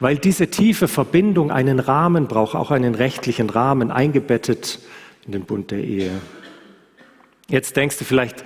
weil 0.00 0.18
diese 0.18 0.48
tiefe 0.48 0.88
Verbindung 0.88 1.52
einen 1.52 1.78
Rahmen 1.78 2.26
braucht, 2.26 2.56
auch 2.56 2.72
einen 2.72 2.96
rechtlichen 2.96 3.48
Rahmen, 3.48 3.92
eingebettet 3.92 4.80
in 5.24 5.32
den 5.32 5.44
Bund 5.44 5.70
der 5.70 5.84
Ehe. 5.84 6.10
Jetzt 7.48 7.76
denkst 7.76 7.98
du 7.98 8.04
vielleicht, 8.04 8.44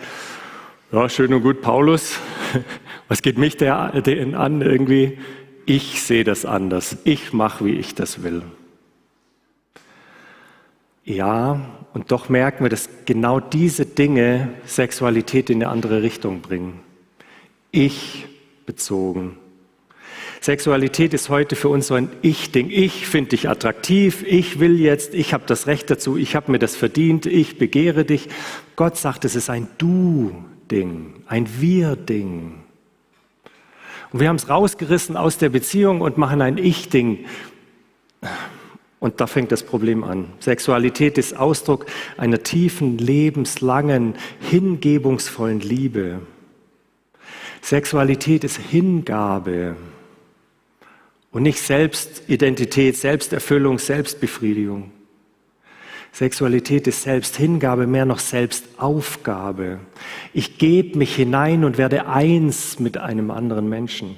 ja, 0.92 1.08
schön 1.08 1.34
und 1.34 1.42
gut, 1.42 1.60
Paulus, 1.60 2.18
was 3.08 3.22
geht 3.22 3.38
mich 3.38 3.56
der, 3.56 3.76
an 3.76 4.62
irgendwie? 4.62 5.18
Ich 5.66 6.02
sehe 6.02 6.24
das 6.24 6.46
anders. 6.46 6.96
Ich 7.04 7.32
mache, 7.32 7.66
wie 7.66 7.74
ich 7.74 7.94
das 7.94 8.22
will. 8.22 8.42
Ja, 11.04 11.60
und 11.92 12.10
doch 12.10 12.28
merken 12.28 12.64
wir, 12.64 12.70
dass 12.70 12.88
genau 13.04 13.40
diese 13.40 13.84
Dinge 13.86 14.50
Sexualität 14.64 15.50
in 15.50 15.62
eine 15.62 15.70
andere 15.70 16.02
Richtung 16.02 16.40
bringen. 16.40 16.80
Ich 17.70 18.26
bezogen. 18.64 19.36
Sexualität 20.40 21.14
ist 21.14 21.28
heute 21.28 21.56
für 21.56 21.68
uns 21.68 21.88
so 21.88 21.94
ein 21.94 22.10
Ich-Ding. 22.22 22.70
Ich 22.70 23.06
finde 23.06 23.30
dich 23.30 23.48
attraktiv, 23.48 24.24
ich 24.26 24.60
will 24.60 24.78
jetzt, 24.78 25.14
ich 25.14 25.34
habe 25.34 25.44
das 25.46 25.66
Recht 25.66 25.90
dazu, 25.90 26.16
ich 26.16 26.36
habe 26.36 26.52
mir 26.52 26.58
das 26.58 26.76
verdient, 26.76 27.26
ich 27.26 27.58
begehre 27.58 28.04
dich. 28.04 28.28
Gott 28.76 28.96
sagt, 28.96 29.24
es 29.24 29.34
ist 29.34 29.50
ein 29.50 29.68
Du-Ding, 30.68 31.14
ein 31.26 31.48
Wir-Ding. 31.60 32.60
Und 34.12 34.20
wir 34.20 34.28
haben 34.28 34.36
es 34.36 34.48
rausgerissen 34.48 35.16
aus 35.16 35.38
der 35.38 35.48
Beziehung 35.48 36.00
und 36.00 36.18
machen 36.18 36.42
ein 36.42 36.58
Ich-Ding. 36.58 37.24
Und 39.00 39.20
da 39.20 39.26
fängt 39.26 39.52
das 39.52 39.62
Problem 39.62 40.04
an. 40.04 40.28
Sexualität 40.40 41.18
ist 41.18 41.36
Ausdruck 41.36 41.86
einer 42.16 42.42
tiefen, 42.42 42.98
lebenslangen, 42.98 44.14
hingebungsvollen 44.40 45.60
Liebe. 45.60 46.20
Sexualität 47.62 48.44
ist 48.44 48.56
Hingabe 48.56 49.76
und 51.30 51.42
nicht 51.42 51.60
Selbstidentität, 51.60 52.96
Selbsterfüllung, 52.96 53.78
Selbstbefriedigung. 53.78 54.90
Sexualität 56.18 56.88
ist 56.88 57.02
Selbsthingabe, 57.02 57.86
mehr 57.86 58.04
noch 58.04 58.18
Selbstaufgabe. 58.18 59.78
Ich 60.32 60.58
gebe 60.58 60.98
mich 60.98 61.14
hinein 61.14 61.62
und 61.62 61.78
werde 61.78 62.08
eins 62.08 62.80
mit 62.80 62.98
einem 62.98 63.30
anderen 63.30 63.68
Menschen. 63.68 64.16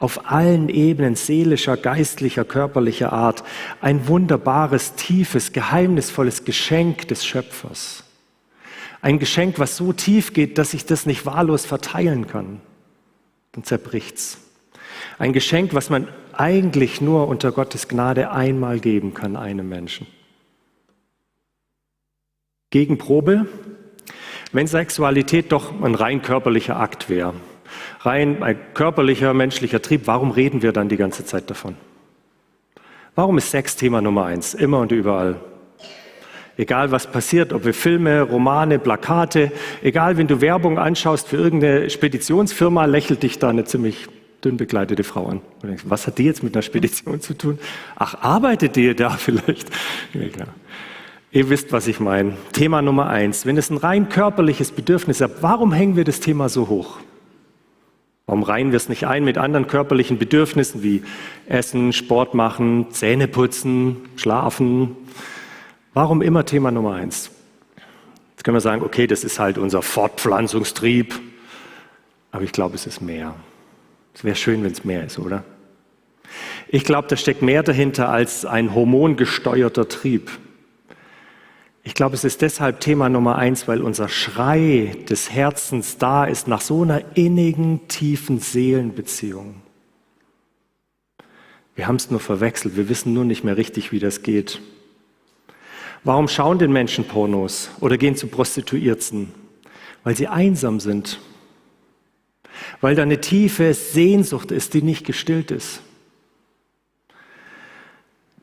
Auf 0.00 0.28
allen 0.28 0.68
Ebenen 0.68 1.14
seelischer, 1.14 1.76
geistlicher, 1.76 2.44
körperlicher 2.44 3.12
Art. 3.12 3.44
Ein 3.80 4.08
wunderbares, 4.08 4.94
tiefes, 4.94 5.52
geheimnisvolles 5.52 6.44
Geschenk 6.44 7.06
des 7.06 7.24
Schöpfers. 7.24 8.02
Ein 9.00 9.20
Geschenk, 9.20 9.60
was 9.60 9.76
so 9.76 9.92
tief 9.92 10.32
geht, 10.32 10.58
dass 10.58 10.74
ich 10.74 10.84
das 10.84 11.06
nicht 11.06 11.24
wahllos 11.24 11.64
verteilen 11.64 12.26
kann. 12.26 12.60
Dann 13.52 13.62
zerbricht's. 13.62 14.38
Ein 15.20 15.32
Geschenk, 15.32 15.74
was 15.74 15.90
man 15.90 16.08
eigentlich 16.32 17.00
nur 17.00 17.28
unter 17.28 17.52
Gottes 17.52 17.86
Gnade 17.86 18.32
einmal 18.32 18.80
geben 18.80 19.14
kann 19.14 19.36
einem 19.36 19.68
Menschen. 19.68 20.08
Gegenprobe, 22.70 23.46
wenn 24.52 24.66
Sexualität 24.66 25.52
doch 25.52 25.80
ein 25.82 25.94
rein 25.94 26.22
körperlicher 26.22 26.78
Akt 26.78 27.08
wäre, 27.08 27.34
rein 28.00 28.42
ein 28.42 28.58
körperlicher 28.74 29.32
menschlicher 29.32 29.80
Trieb, 29.80 30.02
warum 30.06 30.30
reden 30.30 30.62
wir 30.62 30.72
dann 30.72 30.88
die 30.88 30.96
ganze 30.96 31.24
Zeit 31.24 31.48
davon? 31.48 31.76
Warum 33.14 33.38
ist 33.38 33.50
Sex 33.50 33.76
Thema 33.76 34.00
Nummer 34.00 34.26
eins, 34.26 34.54
immer 34.54 34.80
und 34.80 34.92
überall? 34.92 35.40
Egal 36.58 36.90
was 36.90 37.06
passiert, 37.06 37.52
ob 37.52 37.64
wir 37.64 37.72
Filme, 37.72 38.20
Romane, 38.22 38.78
Plakate, 38.78 39.52
egal 39.82 40.18
wenn 40.18 40.26
du 40.26 40.40
Werbung 40.40 40.78
anschaust 40.78 41.28
für 41.28 41.36
irgendeine 41.36 41.88
Speditionsfirma, 41.88 42.84
lächelt 42.84 43.22
dich 43.22 43.38
da 43.38 43.48
eine 43.48 43.64
ziemlich 43.64 44.08
dünn 44.44 44.56
bekleidete 44.56 45.04
Frau 45.04 45.26
an. 45.26 45.40
Denkst, 45.62 45.84
was 45.86 46.06
hat 46.06 46.18
die 46.18 46.24
jetzt 46.24 46.42
mit 46.42 46.54
einer 46.54 46.62
Spedition 46.62 47.20
zu 47.20 47.34
tun? 47.34 47.58
Ach, 47.96 48.22
arbeitet 48.22 48.76
die 48.76 48.94
da 48.94 49.10
vielleicht? 49.18 49.70
Ja. 50.12 50.44
Ihr 51.30 51.50
wisst, 51.50 51.72
was 51.72 51.86
ich 51.86 52.00
meine. 52.00 52.36
Thema 52.52 52.80
Nummer 52.80 53.08
eins. 53.08 53.44
Wenn 53.44 53.58
es 53.58 53.68
ein 53.68 53.76
rein 53.76 54.08
körperliches 54.08 54.72
Bedürfnis 54.72 55.20
ist, 55.20 55.42
warum 55.42 55.72
hängen 55.72 55.94
wir 55.94 56.04
das 56.04 56.20
Thema 56.20 56.48
so 56.48 56.68
hoch? 56.68 56.98
Warum 58.24 58.42
reihen 58.42 58.72
wir 58.72 58.78
es 58.78 58.88
nicht 58.88 59.06
ein 59.06 59.24
mit 59.24 59.36
anderen 59.36 59.66
körperlichen 59.66 60.18
Bedürfnissen 60.18 60.82
wie 60.82 61.02
Essen, 61.46 61.92
Sport 61.92 62.34
machen, 62.34 62.86
Zähne 62.90 63.28
putzen, 63.28 63.96
Schlafen? 64.16 64.96
Warum 65.92 66.22
immer 66.22 66.46
Thema 66.46 66.70
Nummer 66.70 66.94
eins? 66.94 67.30
Jetzt 68.32 68.44
können 68.44 68.56
wir 68.56 68.60
sagen, 68.62 68.82
okay, 68.82 69.06
das 69.06 69.22
ist 69.22 69.38
halt 69.38 69.58
unser 69.58 69.82
Fortpflanzungstrieb. 69.82 71.14
Aber 72.30 72.44
ich 72.44 72.52
glaube, 72.52 72.74
es 72.74 72.86
ist 72.86 73.02
mehr. 73.02 73.34
Es 74.14 74.24
wäre 74.24 74.36
schön, 74.36 74.64
wenn 74.64 74.72
es 74.72 74.84
mehr 74.84 75.04
ist, 75.04 75.18
oder? 75.18 75.44
Ich 76.68 76.84
glaube, 76.84 77.08
da 77.08 77.16
steckt 77.16 77.42
mehr 77.42 77.62
dahinter 77.62 78.08
als 78.08 78.46
ein 78.46 78.74
hormongesteuerter 78.74 79.88
Trieb. 79.88 80.30
Ich 81.82 81.94
glaube, 81.94 82.14
es 82.14 82.24
ist 82.24 82.42
deshalb 82.42 82.80
Thema 82.80 83.08
Nummer 83.08 83.36
eins, 83.36 83.66
weil 83.68 83.80
unser 83.80 84.08
Schrei 84.08 84.96
des 85.08 85.30
Herzens 85.30 85.98
da 85.98 86.24
ist 86.24 86.48
nach 86.48 86.60
so 86.60 86.82
einer 86.82 87.16
innigen, 87.16 87.88
tiefen 87.88 88.40
Seelenbeziehung. 88.40 89.62
Wir 91.74 91.86
haben 91.86 91.96
es 91.96 92.10
nur 92.10 92.20
verwechselt, 92.20 92.76
wir 92.76 92.88
wissen 92.88 93.14
nur 93.14 93.24
nicht 93.24 93.44
mehr 93.44 93.56
richtig, 93.56 93.92
wie 93.92 94.00
das 94.00 94.22
geht. 94.22 94.60
Warum 96.04 96.28
schauen 96.28 96.58
den 96.58 96.72
Menschen 96.72 97.04
Pornos 97.04 97.70
oder 97.80 97.96
gehen 97.96 98.16
zu 98.16 98.26
Prostituierten? 98.28 99.32
Weil 100.04 100.16
sie 100.16 100.28
einsam 100.28 100.80
sind. 100.80 101.20
Weil 102.80 102.94
da 102.94 103.02
eine 103.02 103.20
tiefe 103.20 103.74
Sehnsucht 103.74 104.50
ist, 104.50 104.74
die 104.74 104.82
nicht 104.82 105.06
gestillt 105.06 105.50
ist. 105.50 105.80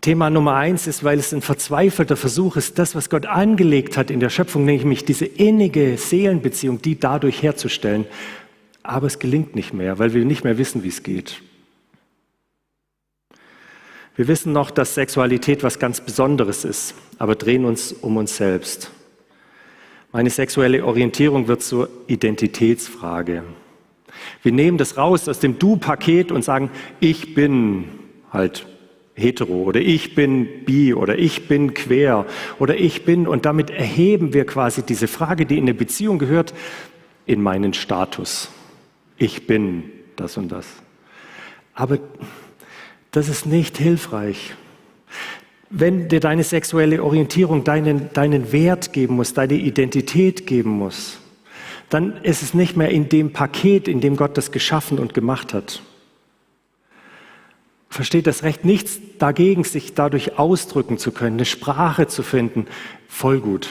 Thema 0.06 0.30
Nummer 0.30 0.54
eins 0.54 0.86
ist, 0.86 1.04
weil 1.04 1.18
es 1.18 1.34
ein 1.34 1.42
verzweifelter 1.42 2.16
Versuch 2.16 2.58
ist, 2.58 2.78
das, 2.78 2.94
was 2.94 3.10
Gott 3.10 3.26
angelegt 3.26 3.98
hat 3.98 4.12
in 4.12 4.20
der 4.20 4.30
Schöpfung, 4.30 4.64
nämlich 4.64 5.04
diese 5.04 5.26
innige 5.26 5.98
Seelenbeziehung, 5.98 6.80
die 6.80 7.00
dadurch 7.00 7.42
herzustellen. 7.42 8.06
Aber 8.84 9.08
es 9.08 9.18
gelingt 9.18 9.56
nicht 9.56 9.74
mehr, 9.74 9.98
weil 9.98 10.14
wir 10.14 10.24
nicht 10.24 10.44
mehr 10.44 10.60
wissen, 10.60 10.84
wie 10.84 10.90
es 10.90 11.02
geht. 11.02 11.42
Wir 14.16 14.28
wissen 14.28 14.54
noch, 14.54 14.70
dass 14.70 14.94
Sexualität 14.94 15.64
was 15.64 15.80
ganz 15.80 16.02
Besonderes 16.02 16.66
ist, 16.66 16.94
aber 17.18 17.34
drehen 17.34 17.66
uns 17.66 17.92
um 17.92 18.18
uns 18.18 18.38
selbst. 18.38 18.92
Meine 20.12 20.30
sexuelle 20.30 20.86
Orientierung 20.86 21.48
wird 21.48 21.64
zur 21.64 21.90
Identitätsfrage. 22.06 23.42
Wir 24.44 24.52
nehmen 24.52 24.78
das 24.78 24.98
raus 24.98 25.28
aus 25.28 25.40
dem 25.40 25.58
Du-Paket 25.58 26.32
und 26.32 26.46
sagen, 26.46 26.70
ich 27.00 27.34
bin 27.34 27.86
halt 28.32 28.68
hetero 29.16 29.64
oder 29.64 29.80
ich 29.80 30.14
bin 30.14 30.66
bi 30.66 30.94
oder 30.94 31.18
ich 31.18 31.48
bin 31.48 31.74
quer 31.74 32.26
oder 32.60 32.78
ich 32.78 33.06
bin 33.06 33.28
und 33.28 33.46
damit 33.46 33.70
erheben 33.70 34.34
wir 34.34 34.46
quasi 34.46 34.84
diese 34.84 35.08
Frage, 35.08 35.46
die 35.46 35.58
in 35.58 35.64
eine 35.64 35.74
Beziehung 35.74 36.20
gehört, 36.20 36.54
in 37.26 37.42
meinen 37.42 37.74
Status. 37.74 38.50
Ich 39.18 39.48
bin 39.48 39.84
das 40.18 40.38
und 40.38 40.52
das. 40.52 40.68
Aber 41.74 42.00
das 43.12 43.30
ist 43.30 43.46
nicht 43.46 43.78
hilfreich. 43.78 44.54
Wenn 45.70 46.10
dir 46.10 46.20
deine 46.20 46.44
sexuelle 46.44 47.02
Orientierung 47.02 47.64
deinen, 47.64 48.14
deinen 48.14 48.52
Wert 48.52 48.94
geben 48.94 49.16
muss, 49.16 49.34
deine 49.34 49.56
Identität 49.56 50.46
geben 50.46 50.72
muss, 50.72 51.20
dann 51.90 52.18
ist 52.24 52.44
es 52.44 52.54
nicht 52.54 52.76
mehr 52.76 52.90
in 52.90 53.10
dem 53.10 53.32
Paket, 53.32 53.88
in 53.88 54.02
dem 54.02 54.16
Gott 54.16 54.38
das 54.38 54.52
geschaffen 54.52 55.00
und 55.00 55.14
gemacht 55.14 55.54
hat. 55.54 55.82
Versteht 57.96 58.28
das 58.28 58.44
Recht 58.44 58.66
nichts 58.66 59.00
dagegen, 59.20 59.64
sich 59.64 59.94
dadurch 59.94 60.38
ausdrücken 60.38 60.98
zu 60.98 61.14
können, 61.14 61.38
eine 61.38 61.46
Sprache 61.46 62.08
zu 62.08 62.24
finden, 62.24 62.68
voll 63.08 63.40
gut. 63.40 63.70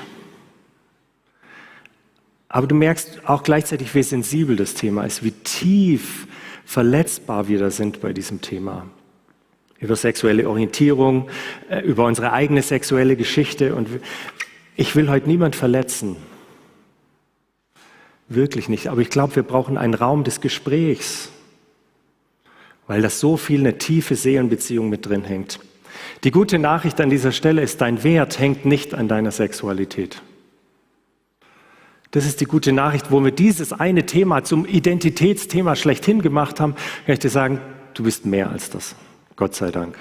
Aber 2.49 2.67
du 2.67 2.75
merkst 2.75 3.29
auch 3.29 3.43
gleichzeitig, 3.43 3.95
wie 3.95 4.03
sensibel 4.03 4.57
das 4.57 4.73
Thema 4.73 5.05
ist, 5.05 5.25
wie 5.25 5.33
tief 5.33 6.27
verletzbar 6.65 7.49
wir 7.49 7.59
da 7.59 7.69
sind 7.69 8.01
bei 8.01 8.15
diesem 8.15 8.41
Thema 8.41 8.87
über 9.79 9.95
sexuelle 9.95 10.49
Orientierung, 10.49 11.29
äh, 11.69 11.81
über 11.81 12.07
unsere 12.07 12.33
eigene 12.33 12.63
sexuelle 12.63 13.17
Geschichte. 13.17 13.75
Und 13.75 13.91
ich 14.75 14.97
will 14.97 15.11
heute 15.11 15.29
niemand 15.29 15.55
verletzen. 15.55 16.17
Wirklich 18.31 18.71
nicht. 18.71 18.89
Aber 18.89 19.03
ich 19.03 19.11
glaube, 19.11 19.37
wir 19.37 19.43
brauchen 19.43 19.77
einen 19.77 19.93
Raum 19.93 20.25
des 20.25 20.41
Gesprächs, 20.41 21.29
weil 22.87 23.03
das 23.03 23.21
so 23.21 23.37
viel 23.37 23.61
eine 23.61 23.79
tiefe 23.79 24.17
Seelenbeziehung 24.17 24.89
mit 24.89 25.07
drin 25.07 25.25
hängt. 25.25 25.59
Die 26.25 26.31
gute 26.31 26.59
Nachricht 26.59 27.01
an 27.01 27.11
dieser 27.11 27.33
Stelle 27.33 27.63
ist, 27.63 27.81
dein 27.81 28.03
Wert 28.05 28.39
hängt 28.39 28.65
nicht 28.65 28.95
an 28.95 29.09
deiner 29.09 29.31
Sexualität. 29.31 30.23
Das 32.11 32.27
ist 32.27 32.41
die 32.41 32.45
gute 32.45 32.73
Nachricht, 32.73 33.11
wo 33.11 33.25
wir 33.25 33.33
dieses 33.33 33.73
eine 33.73 34.07
Thema 34.07 34.45
zum 34.45 34.67
Identitätsthema 34.67 35.75
schlechthin 35.75 36.23
gemacht 36.23 36.61
haben, 36.61 36.75
kann 37.07 37.15
ich 37.15 37.19
dir 37.19 37.29
sagen, 37.29 37.61
du 37.95 38.05
bist 38.05 38.25
mehr 38.25 38.51
als 38.51 38.71
das. 38.71 38.95
Gott 39.37 39.55
sei 39.55 39.71
Dank. 39.71 39.97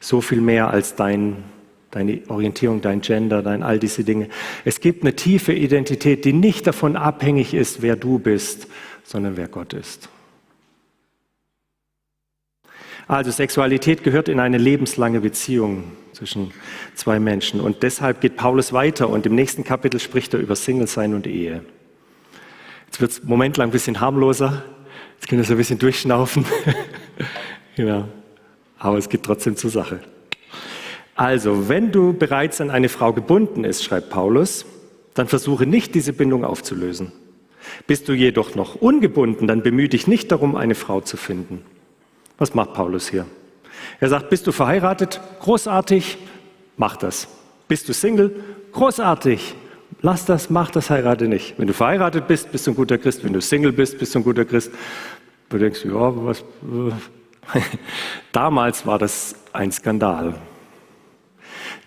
So 0.00 0.20
viel 0.20 0.40
mehr 0.40 0.70
als 0.70 0.94
dein, 0.94 1.44
deine 1.90 2.22
Orientierung, 2.28 2.80
dein 2.80 3.02
Gender, 3.02 3.42
dein 3.42 3.62
all 3.62 3.78
diese 3.78 4.02
Dinge. 4.02 4.28
Es 4.64 4.80
gibt 4.80 5.02
eine 5.02 5.14
tiefe 5.14 5.52
Identität, 5.52 6.24
die 6.24 6.32
nicht 6.32 6.66
davon 6.66 6.96
abhängig 6.96 7.52
ist, 7.52 7.82
wer 7.82 7.96
du 7.96 8.18
bist, 8.18 8.66
sondern 9.04 9.36
wer 9.36 9.48
Gott 9.48 9.74
ist. 9.74 10.08
Also 13.08 13.30
Sexualität 13.30 14.04
gehört 14.04 14.28
in 14.28 14.38
eine 14.38 14.58
lebenslange 14.58 15.20
Beziehung 15.20 15.84
zwischen 16.12 16.52
zwei 16.94 17.18
Menschen. 17.18 17.58
Und 17.58 17.82
deshalb 17.82 18.20
geht 18.20 18.36
Paulus 18.36 18.74
weiter 18.74 19.08
und 19.08 19.24
im 19.24 19.34
nächsten 19.34 19.64
Kapitel 19.64 19.98
spricht 19.98 20.34
er 20.34 20.40
über 20.40 20.54
Single-Sein 20.54 21.14
und 21.14 21.26
Ehe. 21.26 21.64
Jetzt 22.84 23.00
wird 23.00 23.10
es 23.10 23.24
momentlang 23.24 23.70
ein 23.70 23.72
bisschen 23.72 24.00
harmloser. 24.00 24.62
Jetzt 25.14 25.26
können 25.26 25.40
wir 25.40 25.46
so 25.46 25.54
ein 25.54 25.58
bisschen 25.58 25.78
durchschnaufen. 25.78 26.44
Genau. 27.76 28.08
Aber 28.80 28.98
es 28.98 29.08
geht 29.08 29.22
trotzdem 29.22 29.54
zur 29.54 29.70
Sache. 29.70 30.00
Also, 31.14 31.68
wenn 31.68 31.92
du 31.92 32.12
bereits 32.12 32.60
an 32.60 32.70
eine 32.70 32.88
Frau 32.88 33.12
gebunden 33.12 33.62
ist, 33.62 33.84
schreibt 33.84 34.10
Paulus, 34.10 34.66
dann 35.14 35.28
versuche 35.28 35.64
nicht, 35.64 35.94
diese 35.94 36.12
Bindung 36.12 36.44
aufzulösen. 36.44 37.12
Bist 37.86 38.08
du 38.08 38.14
jedoch 38.14 38.56
noch 38.56 38.74
ungebunden, 38.74 39.46
dann 39.46 39.62
bemühe 39.62 39.88
dich 39.88 40.08
nicht 40.08 40.32
darum, 40.32 40.56
eine 40.56 40.74
Frau 40.74 41.00
zu 41.00 41.16
finden. 41.16 41.62
Was 42.38 42.54
macht 42.54 42.72
Paulus 42.74 43.08
hier? 43.08 43.26
Er 44.00 44.08
sagt, 44.08 44.30
bist 44.30 44.46
du 44.46 44.52
verheiratet? 44.52 45.20
Großartig, 45.40 46.18
mach 46.76 46.96
das. 46.96 47.28
Bist 47.66 47.88
du 47.88 47.92
Single? 47.92 48.42
Großartig, 48.72 49.54
lass 50.00 50.24
das, 50.24 50.48
mach 50.50 50.70
das, 50.70 50.90
heirate 50.90 51.28
nicht. 51.28 51.58
Wenn 51.58 51.66
du 51.66 51.74
verheiratet 51.74 52.26
bist, 52.26 52.50
bist 52.52 52.66
du 52.66 52.72
ein 52.72 52.76
guter 52.76 52.98
Christ. 52.98 53.24
Wenn 53.24 53.32
du 53.32 53.40
Single 53.40 53.72
bist, 53.72 53.98
bist 53.98 54.14
du 54.14 54.20
ein 54.20 54.24
guter 54.24 54.44
Christ. 54.44 54.70
Du 55.48 55.58
denkst, 55.58 55.84
ja, 55.84 56.24
was, 56.24 56.44
Damals 58.32 58.86
war 58.86 58.98
das 58.98 59.34
ein 59.52 59.72
Skandal. 59.72 60.34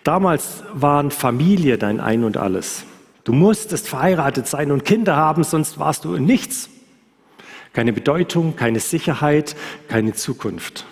Damals 0.04 0.64
waren 0.74 1.12
Familie 1.12 1.78
dein 1.78 2.00
Ein 2.00 2.24
und 2.24 2.38
alles. 2.38 2.84
Du 3.24 3.34
musstest 3.34 3.88
verheiratet 3.88 4.48
sein 4.48 4.72
und 4.72 4.84
Kinder 4.84 5.16
haben, 5.16 5.44
sonst 5.44 5.78
warst 5.78 6.06
du 6.06 6.18
nichts. 6.18 6.70
Keine 7.74 7.94
Bedeutung, 7.94 8.56
keine 8.56 8.80
Sicherheit, 8.80 9.56
keine 9.88 10.14
Zukunft. 10.14 10.86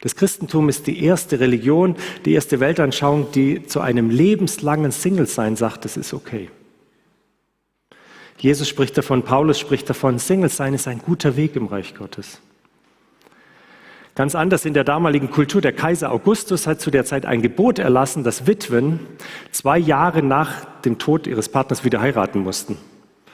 Das 0.00 0.16
Christentum 0.16 0.68
ist 0.68 0.86
die 0.86 1.04
erste 1.04 1.40
Religion, 1.40 1.94
die 2.24 2.32
erste 2.32 2.58
Weltanschauung, 2.58 3.32
die 3.32 3.66
zu 3.66 3.80
einem 3.80 4.08
lebenslangen 4.08 4.92
Single-Sein 4.92 5.56
sagt, 5.56 5.84
das 5.84 5.96
ist 5.96 6.14
okay. 6.14 6.50
Jesus 8.38 8.68
spricht 8.68 8.96
davon, 8.96 9.22
Paulus 9.22 9.58
spricht 9.58 9.90
davon, 9.90 10.18
Single-Sein 10.18 10.72
ist 10.72 10.88
ein 10.88 11.00
guter 11.00 11.36
Weg 11.36 11.54
im 11.56 11.66
Reich 11.66 11.94
Gottes. 11.94 12.40
Ganz 14.14 14.34
anders 14.34 14.64
in 14.64 14.74
der 14.74 14.84
damaligen 14.84 15.30
Kultur. 15.30 15.60
Der 15.60 15.72
Kaiser 15.72 16.10
Augustus 16.10 16.66
hat 16.66 16.80
zu 16.80 16.90
der 16.90 17.04
Zeit 17.04 17.26
ein 17.26 17.42
Gebot 17.42 17.78
erlassen, 17.78 18.24
dass 18.24 18.46
Witwen 18.46 19.00
zwei 19.52 19.78
Jahre 19.78 20.22
nach 20.22 20.64
dem 20.82 20.98
Tod 20.98 21.26
ihres 21.26 21.48
Partners 21.48 21.84
wieder 21.84 22.00
heiraten 22.00 22.40
mussten. 22.40 22.76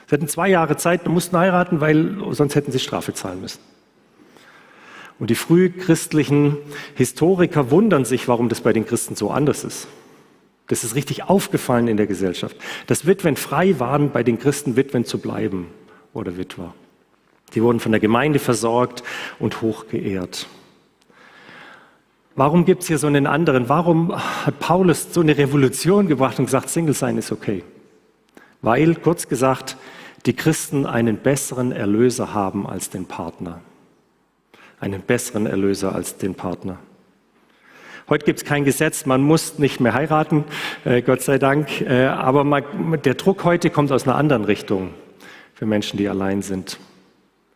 Sie 0.07 0.15
hatten 0.15 0.27
zwei 0.27 0.49
Jahre 0.49 0.77
Zeit 0.77 1.05
und 1.05 1.13
mussten 1.13 1.37
heiraten, 1.37 1.81
weil 1.81 2.17
sonst 2.31 2.55
hätten 2.55 2.71
sie 2.71 2.79
Strafe 2.79 3.13
zahlen 3.13 3.41
müssen. 3.41 3.59
Und 5.19 5.29
die 5.29 5.35
frühchristlichen 5.35 6.57
Historiker 6.95 7.71
wundern 7.71 8.05
sich, 8.05 8.27
warum 8.27 8.49
das 8.49 8.61
bei 8.61 8.71
den 8.71 8.85
Christen 8.85 9.15
so 9.15 9.31
anders 9.31 9.63
ist. 9.63 9.87
Das 10.67 10.83
ist 10.83 10.95
richtig 10.95 11.23
aufgefallen 11.23 11.87
in 11.87 11.97
der 11.97 12.07
Gesellschaft, 12.07 12.55
dass 12.87 13.05
Witwen 13.05 13.35
frei 13.35 13.79
waren, 13.79 14.11
bei 14.11 14.23
den 14.23 14.37
Christen 14.37 14.75
Witwen 14.75 15.05
zu 15.05 15.17
bleiben 15.19 15.67
oder 16.13 16.37
Witwer. 16.37 16.73
Die 17.53 17.63
wurden 17.63 17.79
von 17.79 17.91
der 17.91 18.01
Gemeinde 18.01 18.39
versorgt 18.39 19.03
und 19.39 19.61
hochgeehrt. 19.61 20.47
Warum 22.35 22.65
gibt 22.65 22.83
es 22.83 22.87
hier 22.87 22.99
so 22.99 23.07
einen 23.07 23.25
anderen? 23.25 23.67
Warum 23.67 24.15
hat 24.15 24.59
Paulus 24.59 25.13
so 25.13 25.21
eine 25.21 25.37
Revolution 25.37 26.07
gebracht 26.07 26.37
und 26.37 26.45
gesagt, 26.45 26.69
Single 26.69 26.93
sein 26.93 27.17
ist 27.17 27.31
okay? 27.31 27.63
Weil, 28.61 28.95
kurz 28.95 29.27
gesagt, 29.27 29.77
die 30.25 30.35
Christen 30.35 30.85
einen 30.85 31.17
besseren 31.17 31.71
Erlöser 31.71 32.33
haben 32.33 32.67
als 32.67 32.89
den 32.89 33.05
Partner. 33.05 33.61
Einen 34.79 35.01
besseren 35.01 35.45
Erlöser 35.45 35.95
als 35.95 36.17
den 36.17 36.35
Partner. 36.35 36.77
Heute 38.09 38.25
gibt 38.25 38.39
es 38.39 38.45
kein 38.45 38.63
Gesetz, 38.63 39.05
man 39.05 39.21
muss 39.21 39.59
nicht 39.59 39.79
mehr 39.79 39.93
heiraten, 39.93 40.45
äh, 40.85 41.01
Gott 41.01 41.21
sei 41.21 41.37
Dank. 41.37 41.81
Äh, 41.81 42.05
aber 42.05 42.43
man, 42.43 42.63
der 43.03 43.15
Druck 43.15 43.43
heute 43.43 43.69
kommt 43.69 43.91
aus 43.91 44.03
einer 44.07 44.15
anderen 44.15 44.45
Richtung 44.45 44.91
für 45.53 45.65
Menschen, 45.65 45.97
die 45.97 46.07
allein 46.07 46.41
sind. 46.41 46.79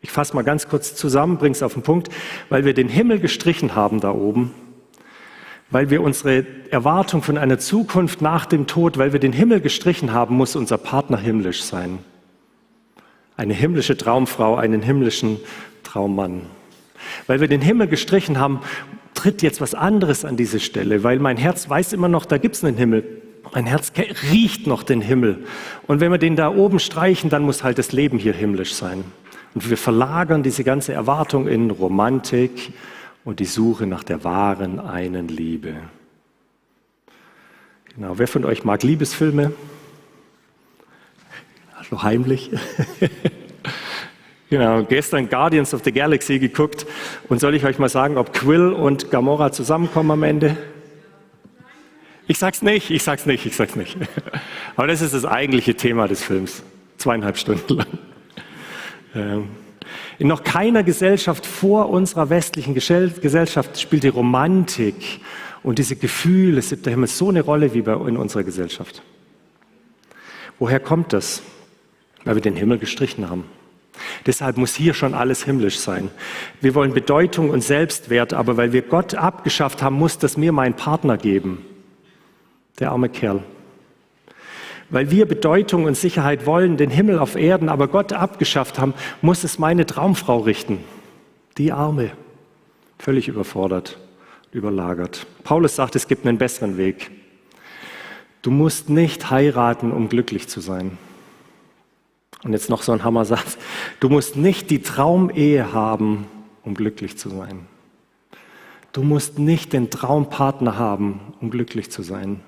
Ich 0.01 0.11
fasse 0.11 0.35
mal 0.35 0.43
ganz 0.43 0.67
kurz 0.67 0.95
zusammen, 0.95 1.37
bringe 1.37 1.53
es 1.53 1.63
auf 1.63 1.73
den 1.73 1.83
Punkt, 1.83 2.09
weil 2.49 2.65
wir 2.65 2.73
den 2.73 2.89
Himmel 2.89 3.19
gestrichen 3.19 3.75
haben 3.75 4.01
da 4.01 4.11
oben 4.11 4.51
weil 5.71 5.89
wir 5.89 6.01
unsere 6.01 6.45
Erwartung 6.69 7.23
von 7.23 7.37
einer 7.37 7.57
Zukunft 7.57 8.21
nach 8.21 8.45
dem 8.45 8.67
Tod, 8.67 8.97
weil 8.97 9.13
wir 9.13 9.19
den 9.19 9.33
Himmel 9.33 9.61
gestrichen 9.61 10.13
haben, 10.13 10.35
muss 10.35 10.55
unser 10.55 10.77
Partner 10.77 11.17
himmlisch 11.17 11.63
sein. 11.63 11.99
Eine 13.41 13.55
himmlische 13.55 13.97
Traumfrau, 13.97 14.55
einen 14.55 14.83
himmlischen 14.83 15.39
Traummann. 15.81 16.43
Weil 17.25 17.41
wir 17.41 17.47
den 17.47 17.61
Himmel 17.61 17.87
gestrichen 17.87 18.37
haben, 18.37 18.59
tritt 19.15 19.41
jetzt 19.41 19.59
was 19.61 19.73
anderes 19.73 20.25
an 20.25 20.37
diese 20.37 20.59
Stelle, 20.59 21.03
weil 21.03 21.17
mein 21.17 21.37
Herz 21.37 21.67
weiß 21.67 21.93
immer 21.93 22.07
noch, 22.07 22.27
da 22.27 22.37
gibt 22.37 22.55
es 22.55 22.63
einen 22.63 22.77
Himmel. 22.77 23.03
Mein 23.51 23.65
Herz 23.65 23.93
riecht 24.31 24.67
noch 24.67 24.83
den 24.83 25.01
Himmel. 25.01 25.43
Und 25.87 26.01
wenn 26.01 26.11
wir 26.11 26.19
den 26.19 26.35
da 26.35 26.53
oben 26.53 26.77
streichen, 26.77 27.31
dann 27.31 27.41
muss 27.41 27.63
halt 27.63 27.79
das 27.79 27.91
Leben 27.93 28.19
hier 28.19 28.33
himmlisch 28.33 28.75
sein. 28.75 29.03
Und 29.55 29.67
wir 29.67 29.77
verlagern 29.77 30.43
diese 30.43 30.63
ganze 30.63 30.93
Erwartung 30.93 31.47
in 31.47 31.71
Romantik, 31.71 32.71
und 33.23 33.39
die 33.39 33.45
Suche 33.45 33.87
nach 33.87 34.03
der 34.03 34.23
wahren 34.23 34.79
einen 34.79 35.29
Liebe. 35.29 35.73
Genau, 37.95 38.19
wer 38.19 38.27
von 38.27 38.45
euch 38.45 38.63
mag 38.63 38.83
Liebesfilme? 38.83 39.51
Also 41.91 42.03
heimlich. 42.03 42.49
Genau, 44.49 44.83
gestern 44.83 45.29
Guardians 45.29 45.73
of 45.73 45.81
the 45.85 45.93
Galaxy 45.93 46.37
geguckt. 46.37 46.85
Und 47.29 47.39
soll 47.39 47.55
ich 47.55 47.63
euch 47.63 47.79
mal 47.79 47.87
sagen, 47.87 48.17
ob 48.17 48.33
Quill 48.33 48.73
und 48.73 49.09
Gamora 49.09 49.53
zusammenkommen 49.53 50.11
am 50.11 50.23
Ende? 50.23 50.57
Ich 52.27 52.37
sag's 52.37 52.61
nicht, 52.61 52.89
ich 52.89 53.01
sag's 53.01 53.25
nicht, 53.25 53.45
ich 53.45 53.55
sag's 53.55 53.77
nicht. 53.77 53.95
Aber 54.75 54.87
das 54.87 54.99
ist 54.99 55.13
das 55.13 55.23
eigentliche 55.23 55.75
Thema 55.75 56.09
des 56.09 56.21
Films. 56.21 56.63
Zweieinhalb 56.97 57.37
Stunden 57.37 57.75
lang. 57.75 57.87
Ähm, 59.15 59.49
in 60.19 60.27
noch 60.27 60.43
keiner 60.43 60.83
Gesellschaft 60.83 61.45
vor 61.45 61.89
unserer 61.89 62.29
westlichen 62.29 62.73
Gesellschaft 62.73 63.79
spielt 63.79 64.03
die 64.03 64.09
Romantik 64.09 65.21
und 65.63 65.79
diese 65.79 65.95
Gefühle, 65.95 66.61
siebter 66.61 66.91
Himmel, 66.91 67.07
so 67.07 67.29
eine 67.29 67.41
Rolle 67.41 67.73
wie 67.73 67.79
in 67.79 68.17
unserer 68.17 68.43
Gesellschaft. 68.43 69.01
Woher 70.59 70.79
kommt 70.79 71.13
das? 71.13 71.41
Weil 72.23 72.35
wir 72.35 72.41
den 72.41 72.55
Himmel 72.55 72.77
gestrichen 72.77 73.29
haben. 73.29 73.45
Deshalb 74.25 74.57
muss 74.57 74.75
hier 74.75 74.93
schon 74.93 75.13
alles 75.13 75.43
himmlisch 75.43 75.79
sein. 75.79 76.09
Wir 76.59 76.75
wollen 76.75 76.93
Bedeutung 76.93 77.49
und 77.49 77.61
Selbstwert, 77.61 78.33
aber 78.33 78.57
weil 78.57 78.73
wir 78.73 78.81
Gott 78.81 79.15
abgeschafft 79.15 79.81
haben, 79.81 79.95
muss 79.95 80.17
das 80.17 80.37
mir 80.37 80.51
mein 80.51 80.75
Partner 80.75 81.17
geben. 81.17 81.65
Der 82.79 82.91
arme 82.91 83.09
Kerl. 83.09 83.43
Weil 84.89 85.09
wir 85.09 85.25
Bedeutung 85.25 85.85
und 85.85 85.95
Sicherheit 85.95 86.45
wollen, 86.45 86.77
den 86.77 86.89
Himmel 86.89 87.19
auf 87.19 87.35
Erden, 87.35 87.69
aber 87.69 87.87
Gott 87.87 88.13
abgeschafft 88.13 88.77
haben, 88.77 88.93
muss 89.21 89.43
es 89.43 89.57
meine 89.57 89.85
Traumfrau 89.85 90.39
richten. 90.39 90.79
Die 91.57 91.71
Arme. 91.71 92.11
Völlig 92.99 93.27
überfordert, 93.27 93.97
überlagert. 94.51 95.25
Paulus 95.43 95.75
sagt, 95.75 95.95
es 95.95 96.07
gibt 96.07 96.25
einen 96.27 96.37
besseren 96.37 96.77
Weg. 96.77 97.09
Du 98.41 98.51
musst 98.51 98.89
nicht 98.89 99.29
heiraten, 99.29 99.91
um 99.91 100.09
glücklich 100.09 100.47
zu 100.47 100.59
sein. 100.59 100.97
Und 102.43 102.53
jetzt 102.53 102.69
noch 102.69 102.81
so 102.81 102.91
ein 102.91 103.03
Hammersatz. 103.03 103.57
Du 103.99 104.09
musst 104.09 104.35
nicht 104.35 104.69
die 104.69 104.81
Traumehe 104.81 105.73
haben, 105.73 106.25
um 106.63 106.73
glücklich 106.73 107.17
zu 107.17 107.29
sein. 107.29 107.67
Du 108.93 109.03
musst 109.03 109.39
nicht 109.39 109.73
den 109.73 109.89
Traumpartner 109.89 110.77
haben, 110.77 111.21
um 111.39 111.49
glücklich 111.49 111.91
zu 111.91 112.01
sein. 112.01 112.41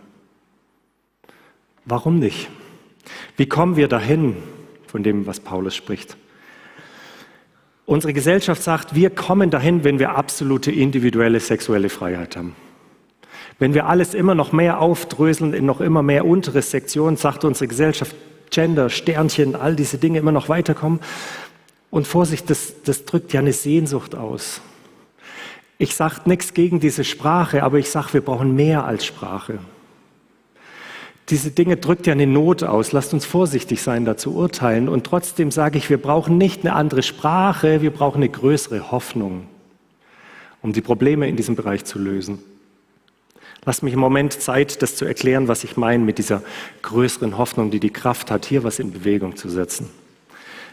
Warum 1.86 2.20
nicht? 2.20 2.50
Wie 3.38 3.48
kommen 3.48 3.76
wir 3.76 3.88
dahin 3.88 4.36
von 4.88 5.04
dem, 5.04 5.26
was 5.26 5.40
Paulus 5.40 5.76
spricht? 5.76 6.18
Unsere 7.86 8.14
Gesellschaft 8.14 8.64
sagt, 8.64 8.96
wir 8.96 9.10
kommen 9.10 9.50
dahin, 9.50 9.84
wenn 9.84 10.00
wir 10.00 10.16
absolute 10.16 10.72
individuelle 10.72 11.40
sexuelle 11.40 11.90
Freiheit 11.90 12.38
haben. 12.38 12.56
Wenn 13.60 13.74
wir 13.74 13.88
alles 13.88 14.14
immer 14.14 14.36
noch 14.36 14.52
mehr 14.52 14.80
aufdröseln 14.80 15.54
in 15.54 15.66
noch 15.66 15.82
immer 15.82 16.02
mehr 16.02 16.26
untere 16.26 16.62
Sektionen, 16.62 17.18
sagt 17.18 17.44
unsere 17.44 17.68
Gesellschaft, 17.68 18.16
Gender, 18.54 18.90
Sternchen, 18.90 19.56
all 19.56 19.76
diese 19.76 19.98
Dinge 19.98 20.20
immer 20.20 20.32
noch 20.32 20.48
weiterkommen. 20.48 21.00
Und 21.90 22.08
Vorsicht, 22.08 22.50
das, 22.50 22.76
das 22.84 23.06
drückt 23.06 23.34
ja 23.34 23.40
eine 23.40 23.54
Sehnsucht 23.54 24.16
aus. 24.16 24.62
Ich 25.78 25.96
sage 25.96 26.22
nichts 26.26 26.54
gegen 26.54 26.80
diese 26.80 27.04
Sprache, 27.04 27.64
aber 27.64 27.80
ich 27.80 27.90
sage, 27.90 28.14
wir 28.14 28.22
brauchen 28.22 28.56
mehr 28.56 28.86
als 28.86 29.06
Sprache. 29.06 29.60
Diese 31.30 31.52
Dinge 31.52 31.78
drückt 31.78 32.06
ja 32.06 32.14
eine 32.14 32.28
Not 32.28 32.64
aus. 32.64 32.92
Lasst 32.92 33.14
uns 33.14 33.26
vorsichtig 33.26 33.82
sein, 33.82 34.06
da 34.06 34.18
zu 34.18 34.36
urteilen. 34.36 34.90
Und 34.90 35.06
trotzdem 35.06 35.52
sage 35.52 35.78
ich, 35.78 35.90
wir 35.90 36.02
brauchen 36.02 36.38
nicht 36.38 36.66
eine 36.66 36.76
andere 36.76 37.02
Sprache, 37.02 37.82
wir 37.82 37.92
brauchen 37.92 38.18
eine 38.18 38.30
größere 38.30 38.92
Hoffnung, 38.92 39.48
um 40.62 40.74
die 40.74 40.82
Probleme 40.82 41.28
in 41.28 41.36
diesem 41.36 41.56
Bereich 41.56 41.86
zu 41.86 41.98
lösen. 41.98 42.40
Lass 43.66 43.82
mich 43.82 43.94
im 43.94 44.00
Moment 44.00 44.34
Zeit, 44.34 44.82
das 44.82 44.96
zu 44.96 45.06
erklären, 45.06 45.48
was 45.48 45.64
ich 45.64 45.78
meine 45.78 46.04
mit 46.04 46.18
dieser 46.18 46.42
größeren 46.82 47.38
Hoffnung, 47.38 47.72
die 47.72 47.80
die 47.80 47.92
Kraft 47.92 48.30
hat, 48.30 48.46
hier 48.46 48.64
was 48.64 48.80
in 48.80 48.92
Bewegung 48.92 49.38
zu 49.38 49.50
setzen. 49.50 49.90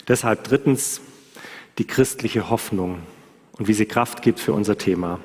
Deshalb 0.08 0.44
drittens 0.44 1.00
die 1.78 1.86
christliche 1.86 2.50
Hoffnung 2.50 2.98
und 3.58 3.68
wie 3.68 3.74
sie 3.74 3.86
Kraft 3.86 4.22
gibt 4.22 4.40
für 4.40 4.52
unser 4.52 4.76
Thema. 4.76 5.20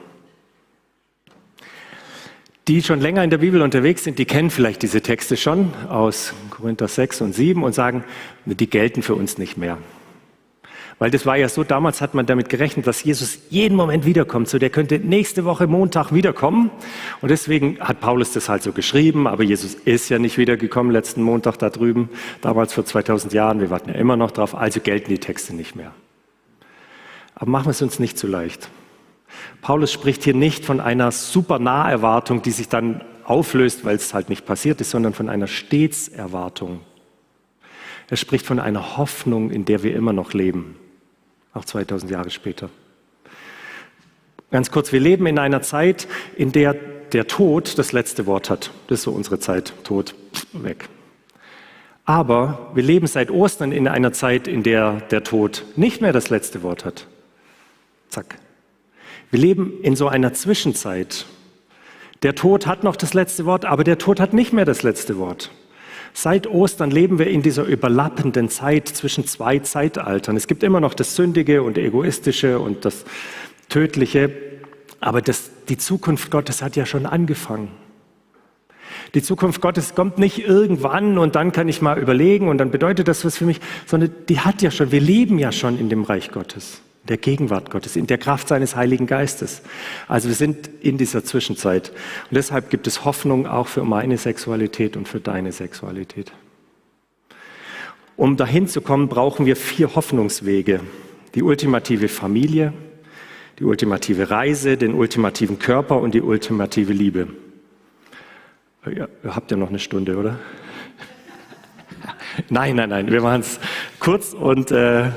Die 2.67 2.81
schon 2.81 2.99
länger 2.99 3.23
in 3.23 3.29
der 3.29 3.37
Bibel 3.39 3.61
unterwegs 3.61 4.03
sind, 4.03 4.17
die 4.17 4.25
kennen 4.25 4.49
vielleicht 4.49 4.81
diese 4.81 5.01
Texte 5.01 5.37
schon 5.37 5.73
aus 5.87 6.33
Korinther 6.49 6.87
6 6.87 7.21
und 7.21 7.33
7 7.33 7.63
und 7.63 7.73
sagen, 7.73 8.03
die 8.45 8.69
gelten 8.69 9.03
für 9.03 9.15
uns 9.15 9.37
nicht 9.37 9.57
mehr. 9.57 9.77
Weil 10.97 11.11
das 11.11 11.25
war 11.25 11.35
ja 11.35 11.49
so, 11.49 11.65
damals 11.65 11.99
hat 11.99 12.13
man 12.13 12.25
damit 12.25 12.47
gerechnet, 12.47 12.87
dass 12.87 13.03
Jesus 13.03 13.39
jeden 13.49 13.75
Moment 13.75 14.05
wiederkommt. 14.05 14.47
So, 14.47 14.59
der 14.59 14.69
könnte 14.69 14.97
nächste 14.97 15.43
Woche 15.43 15.67
Montag 15.67 16.13
wiederkommen. 16.13 16.71
Und 17.21 17.29
deswegen 17.29 17.79
hat 17.81 17.99
Paulus 17.99 18.31
das 18.31 18.47
halt 18.47 18.63
so 18.63 18.71
geschrieben. 18.71 19.27
Aber 19.27 19.43
Jesus 19.43 19.73
ist 19.73 20.07
ja 20.07 20.19
nicht 20.19 20.37
wiedergekommen 20.37 20.93
letzten 20.93 21.21
Montag 21.21 21.57
da 21.57 21.69
drüben, 21.69 22.09
damals 22.41 22.73
vor 22.73 22.85
2000 22.85 23.33
Jahren. 23.33 23.59
Wir 23.59 23.69
warten 23.69 23.89
ja 23.89 23.95
immer 23.95 24.15
noch 24.15 24.31
drauf. 24.31 24.55
Also 24.55 24.79
gelten 24.79 25.09
die 25.09 25.19
Texte 25.19 25.53
nicht 25.53 25.75
mehr. 25.75 25.91
Aber 27.35 27.51
machen 27.51 27.65
wir 27.65 27.71
es 27.71 27.81
uns 27.81 27.99
nicht 27.99 28.17
zu 28.17 28.27
leicht. 28.27 28.69
Paulus 29.61 29.91
spricht 29.91 30.23
hier 30.23 30.33
nicht 30.33 30.63
von 30.63 30.79
einer 30.79 31.11
super 31.11 31.59
Naherwartung, 31.59 32.41
die 32.41 32.51
sich 32.51 32.69
dann 32.69 33.01
auflöst, 33.25 33.83
weil 33.83 33.97
es 33.97 34.13
halt 34.13 34.29
nicht 34.29 34.45
passiert 34.45 34.79
ist, 34.79 34.91
sondern 34.91 35.13
von 35.13 35.27
einer 35.27 35.47
Stetserwartung. 35.47 36.79
Er 38.09 38.15
spricht 38.15 38.45
von 38.45 38.59
einer 38.59 38.95
Hoffnung, 38.95 39.49
in 39.49 39.65
der 39.65 39.83
wir 39.83 39.93
immer 39.93 40.13
noch 40.13 40.31
leben 40.31 40.77
auch 41.55 41.65
2000 41.65 42.11
Jahre 42.11 42.29
später. 42.29 42.69
Ganz 44.51 44.69
kurz, 44.69 44.91
wir 44.91 44.99
leben 44.99 45.25
in 45.25 45.39
einer 45.39 45.63
Zeit, 45.63 46.07
in 46.35 46.51
der 46.51 46.75
der 47.11 47.27
Tod 47.27 47.77
das 47.77 47.91
letzte 47.91 48.25
Wort 48.25 48.49
hat. 48.49 48.71
Das 48.87 48.99
ist 48.99 49.03
so 49.03 49.11
unsere 49.11 49.39
Zeit, 49.39 49.73
Tod, 49.83 50.15
weg. 50.53 50.89
Aber 52.03 52.71
wir 52.75 52.83
leben 52.83 53.07
seit 53.07 53.31
Ostern 53.31 53.71
in 53.71 53.87
einer 53.87 54.11
Zeit, 54.11 54.47
in 54.47 54.63
der 54.63 55.01
der 55.11 55.23
Tod 55.23 55.65
nicht 55.75 56.01
mehr 56.01 56.13
das 56.13 56.29
letzte 56.29 56.61
Wort 56.61 56.85
hat. 56.85 57.07
Zack. 58.09 58.37
Wir 59.31 59.39
leben 59.39 59.81
in 59.81 59.95
so 59.95 60.07
einer 60.07 60.33
Zwischenzeit. 60.33 61.25
Der 62.21 62.35
Tod 62.35 62.67
hat 62.67 62.83
noch 62.83 62.95
das 62.95 63.13
letzte 63.13 63.45
Wort, 63.45 63.65
aber 63.65 63.83
der 63.83 63.97
Tod 63.97 64.19
hat 64.19 64.33
nicht 64.33 64.53
mehr 64.53 64.65
das 64.65 64.83
letzte 64.83 65.17
Wort. 65.17 65.51
Seit 66.17 66.47
Ostern 66.47 66.91
leben 66.91 67.19
wir 67.19 67.27
in 67.27 67.41
dieser 67.41 67.65
überlappenden 67.65 68.47
Zeit 68.47 68.87
zwischen 68.87 69.27
zwei 69.27 69.59
Zeitaltern. 69.59 70.37
Es 70.37 70.47
gibt 70.47 70.63
immer 70.63 70.79
noch 70.79 70.93
das 70.93 71.13
Sündige 71.13 71.61
und 71.61 71.77
Egoistische 71.77 72.57
und 72.59 72.85
das 72.85 73.03
Tödliche, 73.67 74.31
aber 75.01 75.21
das, 75.21 75.51
die 75.67 75.77
Zukunft 75.77 76.31
Gottes 76.31 76.61
hat 76.61 76.77
ja 76.77 76.85
schon 76.85 77.05
angefangen. 77.05 77.67
Die 79.13 79.21
Zukunft 79.21 79.59
Gottes 79.59 79.93
kommt 79.93 80.17
nicht 80.17 80.39
irgendwann 80.39 81.17
und 81.17 81.35
dann 81.35 81.51
kann 81.51 81.67
ich 81.67 81.81
mal 81.81 81.99
überlegen 81.99 82.47
und 82.47 82.59
dann 82.59 82.71
bedeutet 82.71 83.09
das 83.09 83.25
was 83.25 83.37
für 83.37 83.45
mich, 83.45 83.59
sondern 83.85 84.09
die 84.29 84.39
hat 84.39 84.61
ja 84.61 84.71
schon, 84.71 84.93
wir 84.93 85.01
leben 85.01 85.37
ja 85.37 85.51
schon 85.51 85.77
in 85.77 85.89
dem 85.89 86.03
Reich 86.03 86.31
Gottes 86.31 86.81
der 87.07 87.17
Gegenwart 87.17 87.69
Gottes, 87.69 87.95
in 87.95 88.07
der 88.07 88.17
Kraft 88.17 88.47
seines 88.47 88.75
Heiligen 88.75 89.07
Geistes. 89.07 89.61
Also 90.07 90.27
wir 90.27 90.35
sind 90.35 90.69
in 90.81 90.97
dieser 90.97 91.23
Zwischenzeit. 91.23 91.91
Und 92.29 92.35
deshalb 92.35 92.69
gibt 92.69 92.87
es 92.87 93.05
Hoffnung 93.05 93.47
auch 93.47 93.67
für 93.67 93.83
meine 93.83 94.17
Sexualität 94.17 94.97
und 94.97 95.07
für 95.07 95.19
deine 95.19 95.51
Sexualität. 95.51 96.31
Um 98.17 98.37
dahin 98.37 98.67
zu 98.67 98.81
kommen, 98.81 99.07
brauchen 99.07 99.45
wir 99.45 99.55
vier 99.55 99.95
Hoffnungswege. 99.95 100.79
Die 101.35 101.43
ultimative 101.43 102.07
Familie, 102.07 102.73
die 103.59 103.65
ultimative 103.65 104.31
Reise, 104.31 104.77
den 104.77 104.93
ultimativen 104.93 105.59
Körper 105.59 105.99
und 105.99 106.13
die 106.13 106.21
ultimative 106.21 106.93
Liebe. 106.93 107.27
Ihr 108.85 109.09
habt 109.27 109.51
ja 109.51 109.57
noch 109.57 109.69
eine 109.69 109.79
Stunde, 109.79 110.17
oder? 110.17 110.39
Nein, 112.49 112.75
nein, 112.75 112.89
nein, 112.89 113.11
wir 113.11 113.21
machen 113.21 113.41
es 113.41 113.59
kurz 113.99 114.33
und 114.33 114.69
äh, 114.69 115.09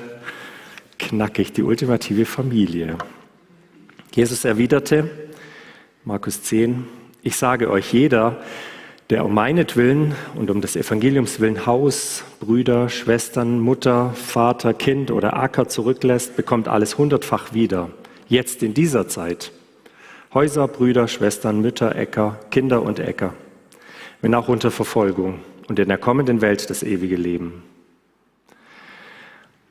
knackig, 0.98 1.52
die 1.52 1.62
ultimative 1.62 2.24
Familie. 2.24 2.98
Jesus 4.14 4.44
erwiderte, 4.44 5.10
Markus 6.04 6.42
10, 6.42 6.84
ich 7.22 7.36
sage 7.36 7.70
euch, 7.70 7.92
jeder, 7.92 8.42
der 9.10 9.24
um 9.24 9.32
meinetwillen 9.32 10.14
und 10.34 10.50
um 10.50 10.60
des 10.60 10.76
Evangeliums 10.76 11.40
willen 11.40 11.66
Haus, 11.66 12.24
Brüder, 12.40 12.88
Schwestern, 12.88 13.60
Mutter, 13.60 14.12
Vater, 14.14 14.74
Kind 14.74 15.10
oder 15.10 15.36
Acker 15.36 15.68
zurücklässt, 15.68 16.36
bekommt 16.36 16.68
alles 16.68 16.98
hundertfach 16.98 17.54
wieder. 17.54 17.90
Jetzt 18.28 18.62
in 18.62 18.74
dieser 18.74 19.08
Zeit. 19.08 19.52
Häuser, 20.34 20.68
Brüder, 20.68 21.08
Schwestern, 21.08 21.62
Mütter, 21.62 21.96
Äcker, 21.96 22.38
Kinder 22.50 22.82
und 22.82 22.98
Äcker. 22.98 23.32
Wenn 24.20 24.34
auch 24.34 24.48
unter 24.48 24.70
Verfolgung 24.70 25.40
und 25.68 25.78
in 25.78 25.88
der 25.88 25.98
kommenden 25.98 26.42
Welt 26.42 26.68
das 26.68 26.82
ewige 26.82 27.16
Leben. 27.16 27.62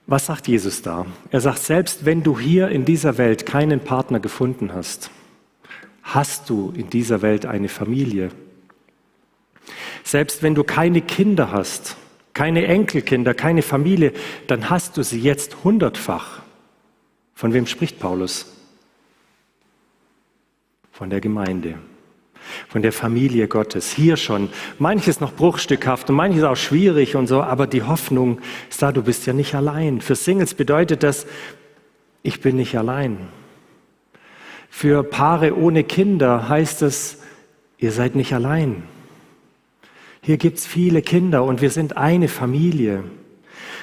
Was 0.08 0.28
sagt 0.28 0.48
Jesus 0.48 0.82
da? 0.82 1.06
Er 1.32 1.42
sagt, 1.42 1.60
selbst 1.60 2.06
wenn 2.06 2.24
du 2.24 2.40
hier 2.40 2.70
in 2.70 2.86
dieser 2.86 3.18
Welt 3.18 3.46
keinen 3.46 3.82
Partner 3.82 4.22
gefunden 4.22 4.74
hast, 4.74 5.12
hast 6.02 6.50
du 6.50 6.74
in 6.76 6.90
dieser 6.90 7.22
Welt 7.22 7.46
eine 7.46 7.68
Familie. 7.68 8.32
Selbst 10.06 10.42
wenn 10.42 10.56
du 10.56 10.64
keine 10.64 11.02
Kinder 11.02 11.52
hast, 11.52 11.98
keine 12.34 12.68
Enkelkinder, 12.68 13.34
keine 13.34 13.62
Familie, 13.62 14.14
dann 14.48 14.70
hast 14.70 14.96
du 14.96 15.04
sie 15.04 15.20
jetzt 15.20 15.66
hundertfach. 15.66 16.42
Von 17.36 17.54
wem 17.54 17.68
spricht 17.68 18.00
Paulus? 18.00 18.56
Von 20.94 21.10
der 21.10 21.20
Gemeinde. 21.20 21.78
Von 22.68 22.82
der 22.82 22.92
Familie 22.92 23.48
Gottes. 23.48 23.92
Hier 23.92 24.18
schon. 24.18 24.50
Manches 24.80 25.20
noch 25.20 25.34
bruchstückhaft 25.34 26.10
und 26.10 26.16
manches 26.16 26.44
auch 26.44 26.56
schwierig 26.56 27.16
und 27.16 27.28
so, 27.28 27.42
aber 27.42 27.68
die 27.68 27.84
Hoffnung 27.84 28.40
ist 28.70 28.82
da, 28.82 28.92
du 28.92 29.04
bist 29.04 29.26
ja 29.26 29.34
nicht 29.34 29.56
allein. 29.56 30.02
Für 30.02 30.16
Singles 30.16 30.54
bedeutet 30.54 31.04
das, 31.04 31.28
ich 32.24 32.42
bin 32.42 32.56
nicht 32.56 32.78
allein. 32.78 33.28
Für 34.70 35.04
Paare 35.04 35.58
ohne 35.58 35.84
Kinder 35.84 36.50
heißt 36.50 36.82
es, 36.82 37.20
ihr 37.78 37.92
seid 37.92 38.16
nicht 38.16 38.34
allein. 38.34 38.84
Hier 40.22 40.38
gibt 40.38 40.58
es 40.58 40.66
viele 40.66 41.02
Kinder 41.02 41.44
und 41.44 41.62
wir 41.62 41.70
sind 41.70 41.96
eine 41.96 42.28
Familie. 42.28 43.04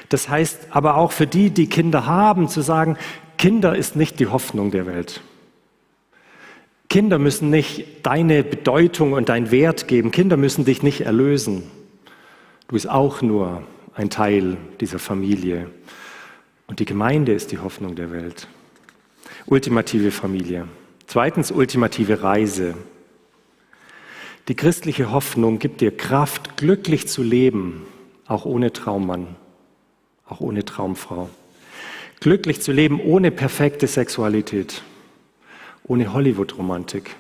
Das 0.08 0.28
heißt 0.28 0.68
aber 0.70 0.96
auch 0.96 1.12
für 1.12 1.26
die, 1.26 1.50
die 1.50 1.68
Kinder 1.68 2.06
haben, 2.06 2.48
zu 2.48 2.60
sagen, 2.60 2.98
Kinder 3.38 3.74
ist 3.74 3.96
nicht 3.96 4.20
die 4.20 4.26
Hoffnung 4.26 4.70
der 4.70 4.87
Welt. 4.87 5.22
Kinder 6.94 7.18
müssen 7.18 7.50
nicht 7.50 8.07
deine 8.07 8.44
Bedeutung 8.44 9.14
und 9.14 9.28
dein 9.28 9.50
Wert 9.50 9.88
geben. 9.88 10.12
Kinder 10.12 10.37
müssen 10.37 10.64
dich 10.64 10.85
nicht 10.85 11.00
erlösen. 11.00 11.64
Du 12.68 12.74
bist 12.74 12.88
auch 12.88 13.20
nur 13.20 13.64
ein 13.96 14.11
Teil 14.11 14.57
dieser 14.78 15.00
Familie. 15.00 15.68
Und 16.68 16.78
die 16.78 16.85
Gemeinde 16.85 17.33
ist 17.33 17.50
die 17.50 17.59
Hoffnung 17.59 17.96
der 17.96 18.12
Welt. 18.12 18.46
Ultimative 19.46 20.12
Familie. 20.12 20.68
Zweitens, 21.09 21.50
ultimative 21.50 22.22
Reise. 22.22 22.76
Die 24.46 24.54
christliche 24.54 25.11
Hoffnung 25.11 25.59
gibt 25.59 25.80
dir 25.80 25.96
Kraft, 25.96 26.57
glücklich 26.57 27.09
zu 27.09 27.24
leben, 27.24 27.88
auch 28.28 28.44
ohne 28.44 28.72
Traummann, 28.72 29.35
auch 30.28 30.38
ohne 30.38 30.64
Traumfrau. 30.64 31.28
Glücklich 32.20 32.62
zu 32.62 32.70
leben 32.70 33.00
ohne 33.00 33.33
perfekte 33.33 33.88
Sexualität, 33.88 34.85
ohne 35.87 36.12
Hollywood-Romantik. 36.12 37.16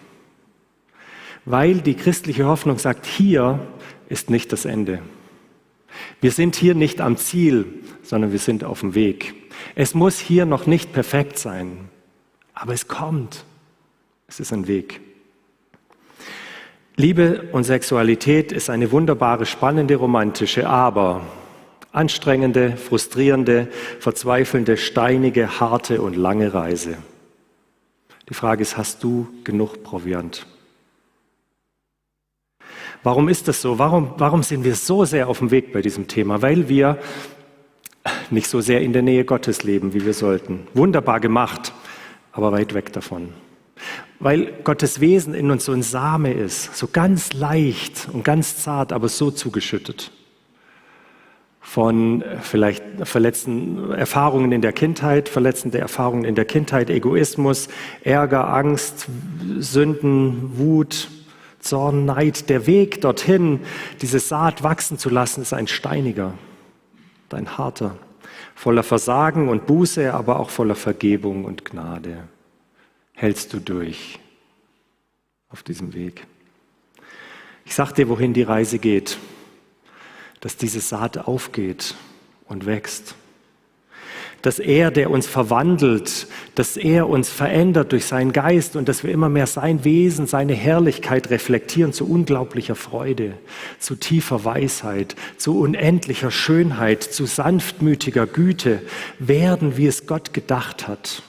Weil 1.44 1.80
die 1.80 1.94
christliche 1.94 2.46
Hoffnung 2.46 2.78
sagt, 2.78 3.06
hier 3.06 3.60
ist 4.08 4.30
nicht 4.30 4.52
das 4.52 4.64
Ende. 4.64 5.00
Wir 6.20 6.32
sind 6.32 6.56
hier 6.56 6.74
nicht 6.74 7.00
am 7.00 7.16
Ziel, 7.16 7.66
sondern 8.02 8.32
wir 8.32 8.38
sind 8.38 8.64
auf 8.64 8.80
dem 8.80 8.94
Weg. 8.94 9.34
Es 9.74 9.94
muss 9.94 10.18
hier 10.18 10.46
noch 10.46 10.66
nicht 10.66 10.92
perfekt 10.92 11.38
sein, 11.38 11.88
aber 12.54 12.72
es 12.72 12.88
kommt. 12.88 13.44
Es 14.26 14.40
ist 14.40 14.52
ein 14.52 14.66
Weg. 14.66 15.00
Liebe 16.96 17.48
und 17.52 17.64
Sexualität 17.64 18.52
ist 18.52 18.70
eine 18.70 18.92
wunderbare, 18.92 19.46
spannende, 19.46 19.96
romantische, 19.96 20.68
aber 20.68 21.26
anstrengende, 21.92 22.76
frustrierende, 22.76 23.68
verzweifelnde, 24.00 24.76
steinige, 24.76 25.60
harte 25.60 26.00
und 26.00 26.16
lange 26.16 26.54
Reise. 26.54 26.96
Die 28.28 28.34
Frage 28.34 28.62
ist, 28.62 28.76
hast 28.76 29.02
du 29.04 29.28
genug 29.44 29.82
Proviant? 29.82 30.46
Warum 33.02 33.28
ist 33.28 33.48
das 33.48 33.60
so? 33.60 33.78
Warum, 33.78 34.14
warum 34.16 34.42
sind 34.42 34.64
wir 34.64 34.74
so 34.74 35.04
sehr 35.04 35.28
auf 35.28 35.38
dem 35.38 35.50
Weg 35.50 35.72
bei 35.72 35.82
diesem 35.82 36.08
Thema? 36.08 36.40
Weil 36.40 36.68
wir 36.68 36.98
nicht 38.30 38.48
so 38.48 38.60
sehr 38.60 38.80
in 38.80 38.92
der 38.92 39.02
Nähe 39.02 39.24
Gottes 39.24 39.62
leben, 39.62 39.92
wie 39.92 40.06
wir 40.06 40.14
sollten. 40.14 40.66
Wunderbar 40.72 41.20
gemacht, 41.20 41.72
aber 42.32 42.52
weit 42.52 42.72
weg 42.72 42.92
davon 42.92 43.28
weil 44.24 44.52
Gottes 44.64 45.00
Wesen 45.00 45.34
in 45.34 45.50
uns 45.50 45.66
so 45.66 45.72
ein 45.72 45.82
Same 45.82 46.32
ist, 46.32 46.74
so 46.76 46.88
ganz 46.90 47.34
leicht 47.34 48.08
und 48.10 48.24
ganz 48.24 48.56
zart, 48.56 48.92
aber 48.92 49.08
so 49.08 49.30
zugeschüttet. 49.30 50.12
Von 51.64 52.22
äh, 52.22 52.38
vielleicht 52.40 52.84
verletzten 53.02 53.90
Erfahrungen 53.92 54.52
in 54.52 54.60
der 54.60 54.72
Kindheit, 54.72 55.28
verletzende 55.28 55.78
Erfahrungen 55.78 56.24
in 56.24 56.34
der 56.34 56.44
Kindheit, 56.44 56.90
Egoismus, 56.90 57.68
Ärger, 58.04 58.52
Angst, 58.52 59.08
Sünden, 59.58 60.58
Wut, 60.58 61.08
Zorn, 61.58 62.04
Neid. 62.04 62.50
Der 62.50 62.66
Weg 62.66 63.00
dorthin, 63.00 63.60
diese 64.02 64.20
Saat 64.20 64.62
wachsen 64.62 64.98
zu 64.98 65.08
lassen, 65.08 65.42
ist 65.42 65.54
ein 65.54 65.66
steiniger, 65.66 66.34
ein 67.32 67.58
harter, 67.58 67.96
voller 68.54 68.84
Versagen 68.84 69.48
und 69.48 69.66
Buße, 69.66 70.14
aber 70.14 70.38
auch 70.38 70.50
voller 70.50 70.76
Vergebung 70.76 71.44
und 71.44 71.64
Gnade 71.64 72.28
hältst 73.14 73.52
du 73.52 73.58
durch 73.58 74.20
auf 75.48 75.62
diesem 75.62 75.94
Weg. 75.94 76.26
Ich 77.64 77.74
sag 77.74 77.92
dir, 77.92 78.08
wohin 78.08 78.34
die 78.34 78.42
Reise 78.42 78.78
geht, 78.78 79.18
dass 80.44 80.58
diese 80.58 80.80
Saat 80.80 81.16
aufgeht 81.16 81.94
und 82.48 82.66
wächst. 82.66 83.14
Dass 84.42 84.58
er, 84.58 84.90
der 84.90 85.10
uns 85.10 85.26
verwandelt, 85.26 86.26
dass 86.54 86.76
er 86.76 87.08
uns 87.08 87.30
verändert 87.30 87.92
durch 87.92 88.04
seinen 88.04 88.34
Geist 88.34 88.76
und 88.76 88.86
dass 88.86 89.02
wir 89.02 89.10
immer 89.10 89.30
mehr 89.30 89.46
sein 89.46 89.84
Wesen, 89.84 90.26
seine 90.26 90.52
Herrlichkeit 90.52 91.30
reflektieren 91.30 91.94
zu 91.94 92.06
unglaublicher 92.06 92.74
Freude, 92.74 93.38
zu 93.78 93.94
tiefer 93.94 94.44
Weisheit, 94.44 95.16
zu 95.38 95.58
unendlicher 95.58 96.30
Schönheit, 96.30 97.02
zu 97.02 97.24
sanftmütiger 97.24 98.26
Güte 98.26 98.82
werden, 99.18 99.78
wie 99.78 99.86
es 99.86 100.06
Gott 100.06 100.34
gedacht 100.34 100.86
hat. 100.86 101.22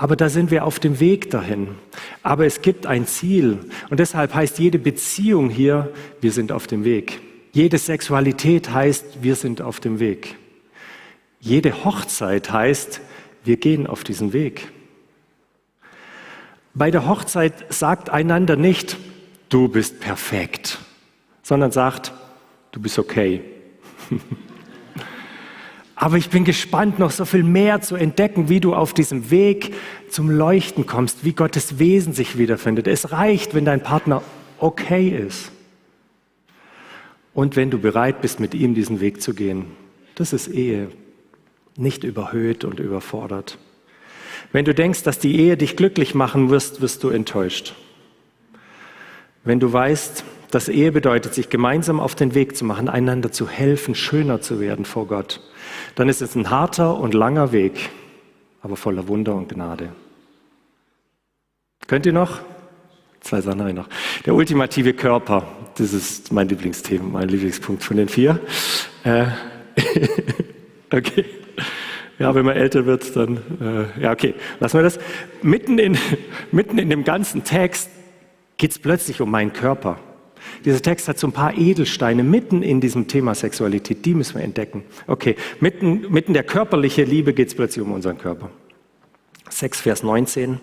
Aber 0.00 0.16
da 0.16 0.30
sind 0.30 0.50
wir 0.50 0.64
auf 0.64 0.78
dem 0.78 0.98
Weg 0.98 1.28
dahin. 1.28 1.74
Aber 2.22 2.46
es 2.46 2.62
gibt 2.62 2.86
ein 2.86 3.06
Ziel. 3.06 3.58
Und 3.90 4.00
deshalb 4.00 4.32
heißt 4.32 4.58
jede 4.58 4.78
Beziehung 4.78 5.50
hier, 5.50 5.92
wir 6.22 6.32
sind 6.32 6.52
auf 6.52 6.66
dem 6.66 6.84
Weg. 6.84 7.20
Jede 7.52 7.76
Sexualität 7.76 8.72
heißt, 8.72 9.22
wir 9.22 9.34
sind 9.34 9.60
auf 9.60 9.78
dem 9.78 9.98
Weg. 10.00 10.36
Jede 11.38 11.84
Hochzeit 11.84 12.50
heißt, 12.50 13.02
wir 13.44 13.58
gehen 13.58 13.86
auf 13.86 14.02
diesen 14.02 14.32
Weg. 14.32 14.72
Bei 16.72 16.90
der 16.90 17.06
Hochzeit 17.06 17.66
sagt 17.68 18.08
einander 18.08 18.56
nicht, 18.56 18.96
du 19.50 19.68
bist 19.68 20.00
perfekt, 20.00 20.78
sondern 21.42 21.72
sagt, 21.72 22.14
du 22.72 22.80
bist 22.80 22.98
okay. 22.98 23.42
Aber 26.02 26.16
ich 26.16 26.30
bin 26.30 26.46
gespannt, 26.46 26.98
noch 26.98 27.10
so 27.10 27.26
viel 27.26 27.42
mehr 27.42 27.82
zu 27.82 27.94
entdecken, 27.94 28.48
wie 28.48 28.58
du 28.58 28.74
auf 28.74 28.94
diesem 28.94 29.30
Weg 29.30 29.74
zum 30.08 30.30
Leuchten 30.30 30.86
kommst, 30.86 31.26
wie 31.26 31.34
Gottes 31.34 31.78
Wesen 31.78 32.14
sich 32.14 32.38
wiederfindet. 32.38 32.86
Es 32.86 33.12
reicht, 33.12 33.52
wenn 33.52 33.66
dein 33.66 33.82
Partner 33.82 34.22
okay 34.58 35.10
ist. 35.10 35.52
Und 37.34 37.54
wenn 37.54 37.70
du 37.70 37.78
bereit 37.78 38.22
bist, 38.22 38.40
mit 38.40 38.54
ihm 38.54 38.74
diesen 38.74 39.00
Weg 39.00 39.20
zu 39.20 39.34
gehen. 39.34 39.66
Das 40.14 40.32
ist 40.32 40.48
Ehe. 40.48 40.88
Nicht 41.76 42.02
überhöht 42.02 42.64
und 42.64 42.80
überfordert. 42.80 43.58
Wenn 44.52 44.64
du 44.64 44.72
denkst, 44.72 45.02
dass 45.02 45.18
die 45.18 45.38
Ehe 45.38 45.58
dich 45.58 45.76
glücklich 45.76 46.14
machen 46.14 46.48
wirst, 46.48 46.80
wirst 46.80 47.04
du 47.04 47.10
enttäuscht. 47.10 47.74
Wenn 49.44 49.60
du 49.60 49.70
weißt, 49.70 50.24
dass 50.50 50.68
Ehe 50.68 50.92
bedeutet, 50.92 51.34
sich 51.34 51.48
gemeinsam 51.48 52.00
auf 52.00 52.14
den 52.14 52.34
Weg 52.34 52.56
zu 52.56 52.64
machen, 52.64 52.88
einander 52.88 53.32
zu 53.32 53.48
helfen, 53.48 53.94
schöner 53.94 54.40
zu 54.40 54.60
werden 54.60 54.84
vor 54.84 55.06
Gott, 55.06 55.40
dann 55.94 56.08
ist 56.08 56.22
es 56.22 56.34
ein 56.34 56.50
harter 56.50 56.98
und 56.98 57.14
langer 57.14 57.52
Weg, 57.52 57.90
aber 58.62 58.76
voller 58.76 59.08
Wunder 59.08 59.34
und 59.34 59.48
Gnade. 59.48 59.90
Könnt 61.86 62.06
ihr 62.06 62.12
noch? 62.12 62.40
Zwei 63.20 63.40
Sachen 63.40 63.60
habe 63.60 63.70
ich 63.70 63.76
noch. 63.76 63.88
Der 64.24 64.34
ultimative 64.34 64.94
Körper, 64.94 65.46
das 65.76 65.92
ist 65.92 66.32
mein 66.32 66.48
Lieblingsthema, 66.48 67.04
mein 67.04 67.28
Lieblingspunkt 67.28 67.82
von 67.82 67.96
den 67.96 68.08
vier. 68.08 68.40
Äh, 69.04 69.26
okay. 70.92 71.24
Ja, 72.18 72.34
wenn 72.34 72.44
man 72.44 72.56
älter 72.56 72.86
wird, 72.86 73.16
dann, 73.16 73.38
äh, 73.60 74.02
ja, 74.02 74.12
okay, 74.12 74.34
lassen 74.58 74.78
wir 74.78 74.82
das. 74.82 74.98
Mitten 75.42 75.78
in, 75.78 75.98
mitten 76.52 76.78
in 76.78 76.90
dem 76.90 77.04
ganzen 77.04 77.44
Text 77.44 77.90
geht 78.56 78.72
es 78.72 78.78
plötzlich 78.78 79.20
um 79.20 79.30
meinen 79.30 79.52
Körper. 79.52 79.98
Dieser 80.64 80.82
Text 80.82 81.08
hat 81.08 81.18
so 81.18 81.26
ein 81.26 81.32
paar 81.32 81.56
Edelsteine 81.56 82.22
mitten 82.22 82.62
in 82.62 82.80
diesem 82.80 83.08
Thema 83.08 83.34
Sexualität, 83.34 84.04
die 84.04 84.14
müssen 84.14 84.36
wir 84.36 84.44
entdecken. 84.44 84.84
Okay, 85.06 85.36
mitten, 85.60 86.10
mitten 86.10 86.34
der 86.34 86.44
körperliche 86.44 87.04
Liebe 87.04 87.32
geht 87.32 87.48
es 87.48 87.54
plötzlich 87.54 87.84
um 87.84 87.92
unseren 87.92 88.18
Körper. 88.18 88.50
6, 89.48 89.80
Vers 89.80 90.02
19. 90.02 90.60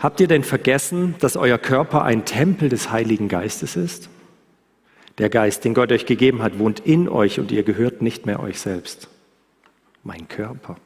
Habt 0.00 0.20
ihr 0.20 0.28
denn 0.28 0.44
vergessen, 0.44 1.14
dass 1.20 1.36
euer 1.36 1.58
Körper 1.58 2.04
ein 2.04 2.24
Tempel 2.24 2.68
des 2.68 2.90
Heiligen 2.90 3.28
Geistes 3.28 3.76
ist? 3.76 4.08
Der 5.18 5.28
Geist, 5.28 5.64
den 5.64 5.74
Gott 5.74 5.92
euch 5.92 6.06
gegeben 6.06 6.42
hat, 6.42 6.58
wohnt 6.58 6.80
in 6.80 7.08
euch 7.08 7.38
und 7.38 7.52
ihr 7.52 7.62
gehört 7.62 8.00
nicht 8.00 8.24
mehr 8.24 8.40
euch 8.40 8.58
selbst. 8.58 9.08
Mein 10.02 10.26
Körper. 10.28 10.76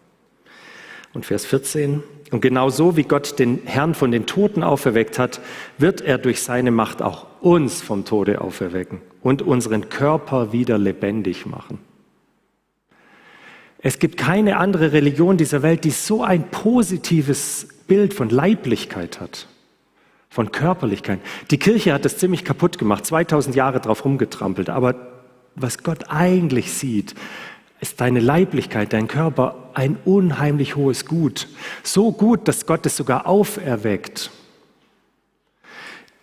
Und 1.13 1.25
Vers 1.25 1.47
14. 1.47 2.03
Und 2.35 2.41
genau 2.41 2.69
so 2.69 2.97
wie 2.97 3.05
Gott 3.05 3.39
den 3.39 3.61
Herrn 3.65 3.95
von 3.95 4.11
den 4.11 4.27
Toten 4.27 4.65
auferweckt 4.65 5.21
hat, 5.21 5.41
wird 5.79 6.01
er 6.01 6.19
durch 6.19 6.43
seine 6.43 6.73
Macht 6.73 7.01
auch 7.01 7.27
uns 7.41 7.81
vom 7.81 8.05
Tode 8.05 8.41
auferwecken 8.41 8.99
und 9.23 9.41
unseren 9.41 9.89
Körper 9.89 10.53
wieder 10.53 10.77
lebendig 10.77 11.47
machen. 11.47 11.79
Es 13.79 14.01
gibt 14.01 14.17
keine 14.17 14.57
andere 14.57 14.93
Religion 14.93 15.37
dieser 15.37 15.63
Welt, 15.63 15.85
die 15.85 15.93
so 15.93 16.25
ein 16.25 16.51
positives 16.51 17.69
Bild 17.87 18.13
von 18.13 18.31
Leiblichkeit 18.31 19.21
hat, 19.21 19.47
von 20.29 20.51
Körperlichkeit. 20.51 21.21
Die 21.53 21.59
Kirche 21.61 21.93
hat 21.93 22.05
das 22.05 22.19
ziemlich 22.19 22.45
kaputt 22.45 22.79
gemacht, 22.79 23.07
2000 23.07 23.55
Jahre 23.55 23.79
drauf 23.79 24.05
rumgetrampelt. 24.05 24.71
Aber 24.71 24.97
was 25.55 25.85
Gott 25.85 26.07
eigentlich 26.09 26.73
sieht, 26.73 27.15
ist 27.81 28.01
deine 28.01 28.19
Leiblichkeit, 28.19 28.93
dein 28.93 29.07
Körper 29.07 29.64
ein 29.77 29.99
unheimlich 30.05 30.77
hohes 30.77 31.07
Gut. 31.07 31.49
So 31.83 32.13
gut, 32.13 32.49
dass 32.49 32.67
Gott 32.67 32.87
es 32.87 32.97
sogar 32.97 33.27
auferweckt. 33.27 34.31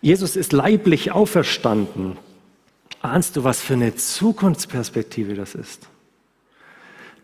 Jesus 0.02 0.36
ist 0.36 0.52
leiblich 0.52 1.12
auferstanden. 1.12 2.18
Ahnst 3.02 3.36
du, 3.36 3.44
was 3.44 3.62
für 3.62 3.74
eine 3.74 3.96
Zukunftsperspektive 3.96 5.36
das 5.36 5.56
ist? 5.56 5.88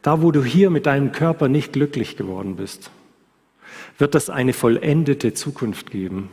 Da, 0.02 0.22
wo 0.22 0.32
du 0.32 0.44
hier 0.44 0.70
mit 0.70 0.86
deinem 0.86 1.12
Körper 1.12 1.50
nicht 1.50 1.74
glücklich 1.74 2.18
geworden 2.18 2.56
bist, 2.56 2.92
wird 3.98 4.16
es 4.16 4.30
eine 4.30 4.54
vollendete 4.54 5.34
Zukunft 5.34 5.92
geben. 5.92 6.30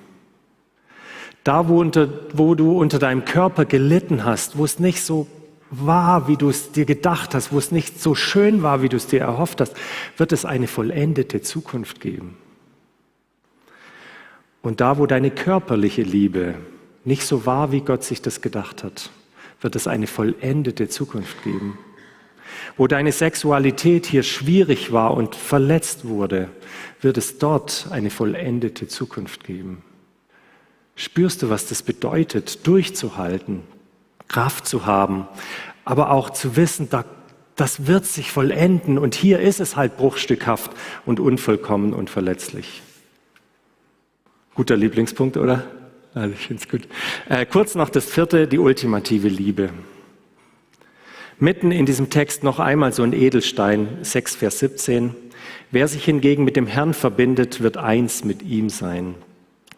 Da, 1.44 1.68
wo, 1.68 1.80
unter, 1.80 2.08
wo 2.32 2.54
du 2.54 2.78
unter 2.78 2.98
deinem 2.98 3.24
Körper 3.24 3.64
gelitten 3.64 4.24
hast, 4.24 4.56
wo 4.56 4.64
es 4.64 4.78
nicht 4.78 5.02
so 5.02 5.26
war, 5.80 6.28
wie 6.28 6.36
du 6.36 6.48
es 6.48 6.72
dir 6.72 6.84
gedacht 6.84 7.34
hast, 7.34 7.52
wo 7.52 7.58
es 7.58 7.72
nicht 7.72 8.00
so 8.00 8.14
schön 8.14 8.62
war, 8.62 8.82
wie 8.82 8.88
du 8.88 8.96
es 8.96 9.06
dir 9.06 9.20
erhofft 9.20 9.60
hast, 9.60 9.74
wird 10.16 10.32
es 10.32 10.44
eine 10.44 10.66
vollendete 10.66 11.42
Zukunft 11.42 12.00
geben. 12.00 12.36
Und 14.62 14.80
da, 14.80 14.98
wo 14.98 15.06
deine 15.06 15.30
körperliche 15.30 16.02
Liebe 16.02 16.54
nicht 17.04 17.26
so 17.26 17.44
war, 17.44 17.70
wie 17.70 17.82
Gott 17.82 18.02
sich 18.02 18.22
das 18.22 18.40
gedacht 18.40 18.82
hat, 18.82 19.10
wird 19.60 19.76
es 19.76 19.86
eine 19.86 20.06
vollendete 20.06 20.88
Zukunft 20.88 21.42
geben. 21.44 21.78
Wo 22.76 22.86
deine 22.86 23.12
Sexualität 23.12 24.06
hier 24.06 24.22
schwierig 24.22 24.92
war 24.92 25.14
und 25.14 25.34
verletzt 25.34 26.06
wurde, 26.06 26.48
wird 27.00 27.18
es 27.18 27.38
dort 27.38 27.88
eine 27.90 28.10
vollendete 28.10 28.88
Zukunft 28.88 29.44
geben. 29.44 29.82
Spürst 30.96 31.42
du, 31.42 31.50
was 31.50 31.66
das 31.66 31.82
bedeutet, 31.82 32.66
durchzuhalten, 32.66 33.62
Kraft 34.28 34.66
zu 34.66 34.86
haben, 34.86 35.26
aber 35.84 36.10
auch 36.10 36.30
zu 36.30 36.56
wissen, 36.56 36.88
das 37.56 37.86
wird 37.86 38.06
sich 38.06 38.30
vollenden 38.30 38.98
und 38.98 39.14
hier 39.14 39.40
ist 39.40 39.60
es 39.60 39.76
halt 39.76 39.96
bruchstückhaft 39.96 40.72
und 41.06 41.20
unvollkommen 41.20 41.92
und 41.92 42.10
verletzlich. 42.10 42.82
Guter 44.54 44.76
Lieblingspunkt, 44.76 45.36
oder? 45.36 45.64
Also 46.14 46.34
ich 46.34 46.46
finde 46.46 46.66
gut. 46.68 46.88
Äh, 47.28 47.44
kurz 47.44 47.74
noch 47.74 47.88
das 47.88 48.06
vierte, 48.06 48.46
die 48.46 48.58
ultimative 48.58 49.28
Liebe. 49.28 49.70
Mitten 51.40 51.72
in 51.72 51.86
diesem 51.86 52.10
Text 52.10 52.44
noch 52.44 52.60
einmal 52.60 52.92
so 52.92 53.02
ein 53.02 53.12
Edelstein, 53.12 53.98
6 54.02 54.36
Vers 54.36 54.60
17. 54.60 55.14
Wer 55.72 55.88
sich 55.88 56.04
hingegen 56.04 56.44
mit 56.44 56.54
dem 56.54 56.68
Herrn 56.68 56.94
verbindet, 56.94 57.60
wird 57.60 57.76
eins 57.76 58.22
mit 58.22 58.42
ihm 58.42 58.70
sein. 58.70 59.16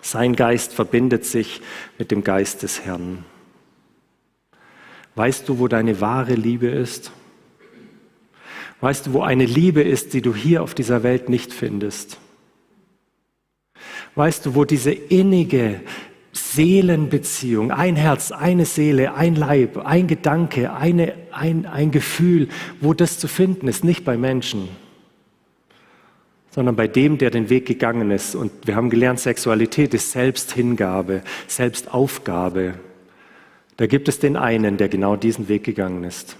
Sein 0.03 0.37
Geist 0.37 0.75
verbindet 0.75 1.25
sich 1.25 1.63
mit 1.99 2.11
dem 2.11 2.23
Geist 2.23 2.63
des 2.63 2.85
Herrn. 2.85 3.25
Weißt 5.17 5.49
du, 5.49 5.59
wo 5.59 5.67
deine 5.67 6.01
wahre 6.01 6.35
Liebe 6.35 6.69
ist? 6.69 7.11
Weißt 8.81 9.07
du, 9.07 9.15
wo 9.15 9.23
eine 9.23 9.47
Liebe 9.47 9.83
ist, 9.83 10.13
die 10.13 10.21
du 10.21 10.35
hier 10.35 10.63
auf 10.63 10.75
dieser 10.75 11.03
Welt 11.03 11.31
nicht 11.31 11.55
findest? 11.55 12.19
Weißt 14.15 14.45
du, 14.45 14.55
wo 14.55 14.65
diese 14.65 14.93
innige 14.93 15.81
Seelenbeziehung, 16.33 17.71
ein 17.71 17.97
Herz, 17.97 18.31
eine 18.31 18.67
Seele, 18.67 19.15
ein 19.15 19.35
Leib, 19.35 19.79
ein 19.79 20.07
Gedanke, 20.07 20.75
eine, 20.75 21.15
ein, 21.33 21.65
ein 21.65 21.91
Gefühl, 21.91 22.49
wo 22.83 22.93
das 22.93 23.19
zu 23.19 23.27
finden 23.27 23.69
ist, 23.69 23.85
nicht 23.85 24.05
bei 24.05 24.19
Menschen, 24.19 24.69
sondern 26.51 26.77
bei 26.77 26.89
dem, 26.89 27.17
der 27.17 27.31
den 27.31 27.49
Weg 27.49 27.65
gegangen 27.65 28.11
ist. 28.11 28.35
Und 28.35 28.53
wir 28.67 28.77
haben 28.77 28.91
gelernt, 28.91 29.21
Sexualität 29.21 29.95
ist 29.95 30.13
Selbsthingabe, 30.13 31.23
Selbstaufgabe. 31.47 32.75
Da 33.77 33.87
gibt 33.87 34.09
es 34.09 34.19
den 34.19 34.37
einen, 34.37 34.79
der 34.79 34.89
genau 34.89 35.17
diesen 35.17 35.49
Weg 35.49 35.65
gegangen 35.65 36.05
ist, 36.05 36.37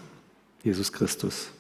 Jesus 0.63 0.93
Christus. 0.93 1.51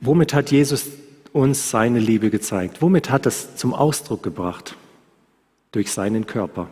Womit 0.00 0.34
hat 0.34 0.50
Jesus 0.50 0.86
uns 1.32 1.70
seine 1.70 1.98
Liebe 1.98 2.30
gezeigt? 2.30 2.80
Womit 2.80 3.10
hat 3.10 3.26
es 3.26 3.56
zum 3.56 3.74
Ausdruck 3.74 4.22
gebracht? 4.22 4.76
Durch 5.72 5.90
seinen 5.90 6.26
Körper. 6.26 6.68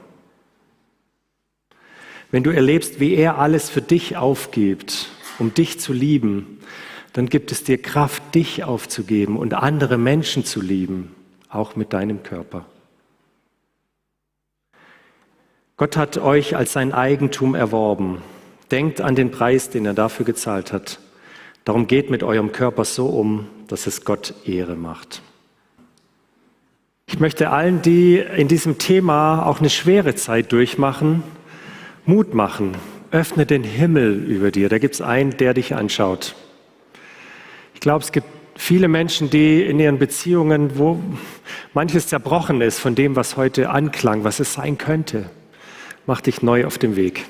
Wenn 2.31 2.43
du 2.43 2.51
erlebst, 2.51 3.01
wie 3.01 3.15
er 3.15 3.39
alles 3.39 3.69
für 3.69 3.83
dich 3.83 4.17
aufgibt, 4.17 5.09
um 5.39 5.53
dich 5.53 5.81
zu 5.81 5.93
lieben, 5.93 6.59
dann 7.13 7.29
gibt 7.29 7.53
es 7.53 7.65
dir 7.65 7.81
Kraft, 7.81 8.35
dich 8.35 8.65
aufzugeben 8.65 9.37
und 9.37 9.55
andere 9.55 9.99
Menschen 9.99 10.45
zu 10.45 10.61
lieben, 10.61 11.15
auch 11.49 11.77
mit 11.77 11.93
deinem 11.93 12.23
Körper. 12.23 12.67
Gott 15.77 15.97
hat 15.97 16.19
euch 16.19 16.57
als 16.57 16.73
sein 16.73 16.93
Eigentum 16.93 17.57
erworben. 17.57 18.23
Denkt 18.71 19.01
an 19.01 19.17
den 19.17 19.33
Preis, 19.33 19.71
den 19.71 19.87
er 19.87 19.95
dafür 19.95 20.25
gezahlt 20.25 20.73
hat. 20.73 21.01
Darum 21.65 21.89
geht 21.89 22.11
mit 22.11 22.23
eurem 22.23 22.53
Körper 22.53 22.85
so 22.85 23.07
um, 23.07 23.49
dass 23.67 23.89
es 23.89 24.05
Gott 24.05 24.35
Ehre 24.47 24.77
macht. 24.77 25.23
Ich 27.07 27.19
möchte 27.19 27.51
allen, 27.51 27.83
die 27.83 28.19
in 28.19 28.49
diesem 28.49 28.79
Thema 28.79 29.45
auch 29.47 29.59
eine 29.59 29.71
schwere 29.71 30.15
Zeit 30.15 30.53
durchmachen, 30.53 31.23
Mut 32.07 32.35
machen. 32.35 32.77
Öffne 33.11 33.45
den 33.45 33.65
Himmel 33.65 34.25
über 34.25 34.51
dir. 34.51 34.69
Da 34.69 34.79
gibt 34.79 34.95
es 34.95 35.01
einen, 35.01 35.37
der 35.37 35.55
dich 35.55 35.75
anschaut. 35.75 36.35
Ich 37.75 37.81
glaube, 37.81 38.05
es 38.05 38.13
gibt 38.13 38.27
viele 38.57 38.89
Menschen, 38.89 39.31
die 39.31 39.63
in 39.63 39.81
ihren 39.81 39.99
Beziehungen, 39.99 40.79
wo 40.79 41.01
manches 41.73 42.07
zerbrochen 42.07 42.61
ist 42.61 42.79
von 42.79 42.95
dem, 42.95 43.17
was 43.17 43.37
heute 43.37 43.71
anklang, 43.71 44.25
was 44.25 44.41
es 44.41 44.55
sein 44.55 44.79
könnte, 44.79 45.31
mach 46.07 46.21
dich 46.21 46.43
neu 46.43 46.67
auf 46.67 46.79
dem 46.79 46.97
Weg. 46.97 47.25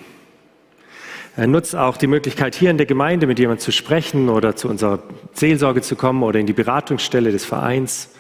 Er 1.37 1.49
nutzt 1.49 1.75
auch 1.75 1.97
die 1.97 2.07
Möglichkeit, 2.07 2.55
hier 2.55 2.71
in 2.71 2.77
der 2.77 2.87
Gemeinde 2.87 3.27
mit 3.27 3.39
jemandem 3.39 3.61
zu 3.61 3.73
sprechen 3.73 4.29
oder 4.29 4.55
zu 4.55 4.69
unserer 4.69 5.03
Seelsorge 5.33 5.83
zu 5.83 5.97
kommen 5.97 6.23
oder 6.23 6.39
in 6.39 6.47
die 6.47 6.53
Beratungsstelle 6.53 7.33
des 7.33 7.45
Vereins. 7.45 8.11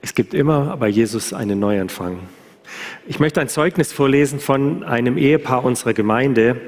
Es 0.00 0.14
gibt 0.14 0.32
immer 0.32 0.76
bei 0.78 0.88
Jesus 0.88 1.34
einen 1.34 1.58
Neuanfang. 1.58 2.20
Ich 3.06 3.20
möchte 3.20 3.40
ein 3.40 3.48
Zeugnis 3.48 3.92
vorlesen 3.92 4.40
von 4.40 4.84
einem 4.84 5.18
Ehepaar 5.18 5.64
unserer 5.64 5.92
Gemeinde. 5.92 6.60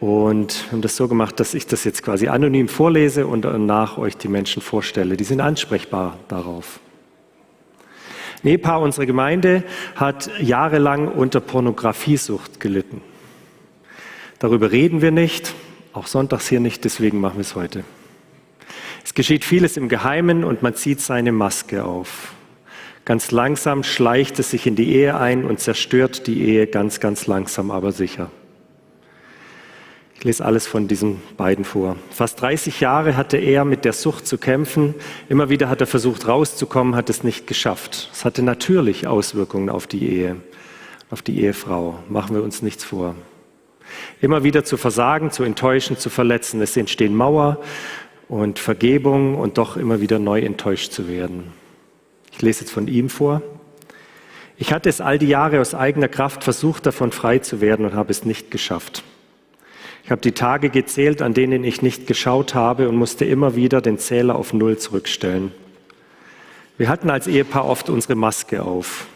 Und 0.00 0.70
haben 0.70 0.82
das 0.82 0.96
so 0.96 1.08
gemacht, 1.08 1.40
dass 1.40 1.54
ich 1.54 1.66
das 1.66 1.84
jetzt 1.84 2.02
quasi 2.02 2.28
anonym 2.28 2.68
vorlese 2.68 3.26
und 3.26 3.42
danach 3.46 3.96
euch 3.96 4.18
die 4.18 4.28
Menschen 4.28 4.60
vorstelle. 4.60 5.16
Die 5.16 5.24
sind 5.24 5.40
ansprechbar 5.40 6.18
darauf. 6.28 6.80
Ehepaar 8.44 8.80
unserer 8.80 9.06
Gemeinde 9.06 9.64
hat 9.96 10.30
jahrelang 10.38 11.08
unter 11.08 11.40
Pornografiesucht 11.40 12.60
gelitten. 12.60 13.00
Darüber 14.38 14.70
reden 14.70 15.00
wir 15.00 15.10
nicht, 15.10 15.54
auch 15.92 16.06
sonntags 16.06 16.48
hier 16.48 16.60
nicht, 16.60 16.84
deswegen 16.84 17.20
machen 17.20 17.36
wir 17.36 17.42
es 17.42 17.54
heute. 17.54 17.84
Es 19.04 19.14
geschieht 19.14 19.44
vieles 19.44 19.76
im 19.76 19.88
Geheimen 19.88 20.44
und 20.44 20.62
man 20.62 20.74
zieht 20.74 21.00
seine 21.00 21.32
Maske 21.32 21.84
auf. 21.84 22.34
Ganz 23.04 23.30
langsam 23.30 23.82
schleicht 23.82 24.38
es 24.38 24.50
sich 24.50 24.66
in 24.66 24.76
die 24.76 24.94
Ehe 24.94 25.16
ein 25.16 25.44
und 25.44 25.60
zerstört 25.60 26.26
die 26.26 26.42
Ehe 26.42 26.66
ganz, 26.66 27.00
ganz 27.00 27.26
langsam, 27.26 27.70
aber 27.70 27.92
sicher. 27.92 28.30
Ich 30.24 30.26
lese 30.26 30.46
alles 30.46 30.66
von 30.66 30.88
diesen 30.88 31.20
beiden 31.36 31.66
vor. 31.66 31.96
Fast 32.10 32.40
30 32.40 32.80
Jahre 32.80 33.14
hatte 33.14 33.36
er 33.36 33.66
mit 33.66 33.84
der 33.84 33.92
Sucht 33.92 34.26
zu 34.26 34.38
kämpfen. 34.38 34.94
Immer 35.28 35.50
wieder 35.50 35.68
hat 35.68 35.82
er 35.82 35.86
versucht 35.86 36.26
rauszukommen, 36.26 36.96
hat 36.96 37.10
es 37.10 37.24
nicht 37.24 37.46
geschafft. 37.46 38.08
Es 38.10 38.24
hatte 38.24 38.42
natürlich 38.42 39.06
Auswirkungen 39.06 39.68
auf 39.68 39.86
die 39.86 40.02
Ehe, 40.08 40.36
auf 41.10 41.20
die 41.20 41.42
Ehefrau. 41.42 41.98
Machen 42.08 42.34
wir 42.34 42.42
uns 42.42 42.62
nichts 42.62 42.84
vor. 42.84 43.16
Immer 44.22 44.44
wieder 44.44 44.64
zu 44.64 44.78
versagen, 44.78 45.30
zu 45.30 45.42
enttäuschen, 45.42 45.98
zu 45.98 46.08
verletzen. 46.08 46.62
Es 46.62 46.74
entstehen 46.74 47.14
Mauer 47.14 47.60
und 48.26 48.58
Vergebung 48.58 49.34
und 49.34 49.58
doch 49.58 49.76
immer 49.76 50.00
wieder 50.00 50.18
neu 50.18 50.40
enttäuscht 50.40 50.92
zu 50.92 51.06
werden. 51.06 51.52
Ich 52.32 52.40
lese 52.40 52.60
jetzt 52.60 52.70
von 52.70 52.88
ihm 52.88 53.10
vor. 53.10 53.42
Ich 54.56 54.72
hatte 54.72 54.88
es 54.88 55.02
all 55.02 55.18
die 55.18 55.28
Jahre 55.28 55.60
aus 55.60 55.74
eigener 55.74 56.08
Kraft 56.08 56.44
versucht, 56.44 56.86
davon 56.86 57.12
frei 57.12 57.40
zu 57.40 57.60
werden 57.60 57.84
und 57.84 57.92
habe 57.92 58.10
es 58.10 58.24
nicht 58.24 58.50
geschafft. 58.50 59.04
Ich 60.04 60.10
habe 60.10 60.20
die 60.20 60.32
Tage 60.32 60.68
gezählt, 60.68 61.22
an 61.22 61.32
denen 61.32 61.64
ich 61.64 61.80
nicht 61.80 62.06
geschaut 62.06 62.54
habe 62.54 62.90
und 62.90 62.96
musste 62.96 63.24
immer 63.24 63.56
wieder 63.56 63.80
den 63.80 63.98
Zähler 63.98 64.36
auf 64.36 64.52
Null 64.52 64.76
zurückstellen. 64.76 65.50
Wir 66.76 66.90
hatten 66.90 67.08
als 67.08 67.26
Ehepaar 67.26 67.64
oft 67.64 67.88
unsere 67.88 68.14
Maske 68.14 68.62
auf 68.62 69.06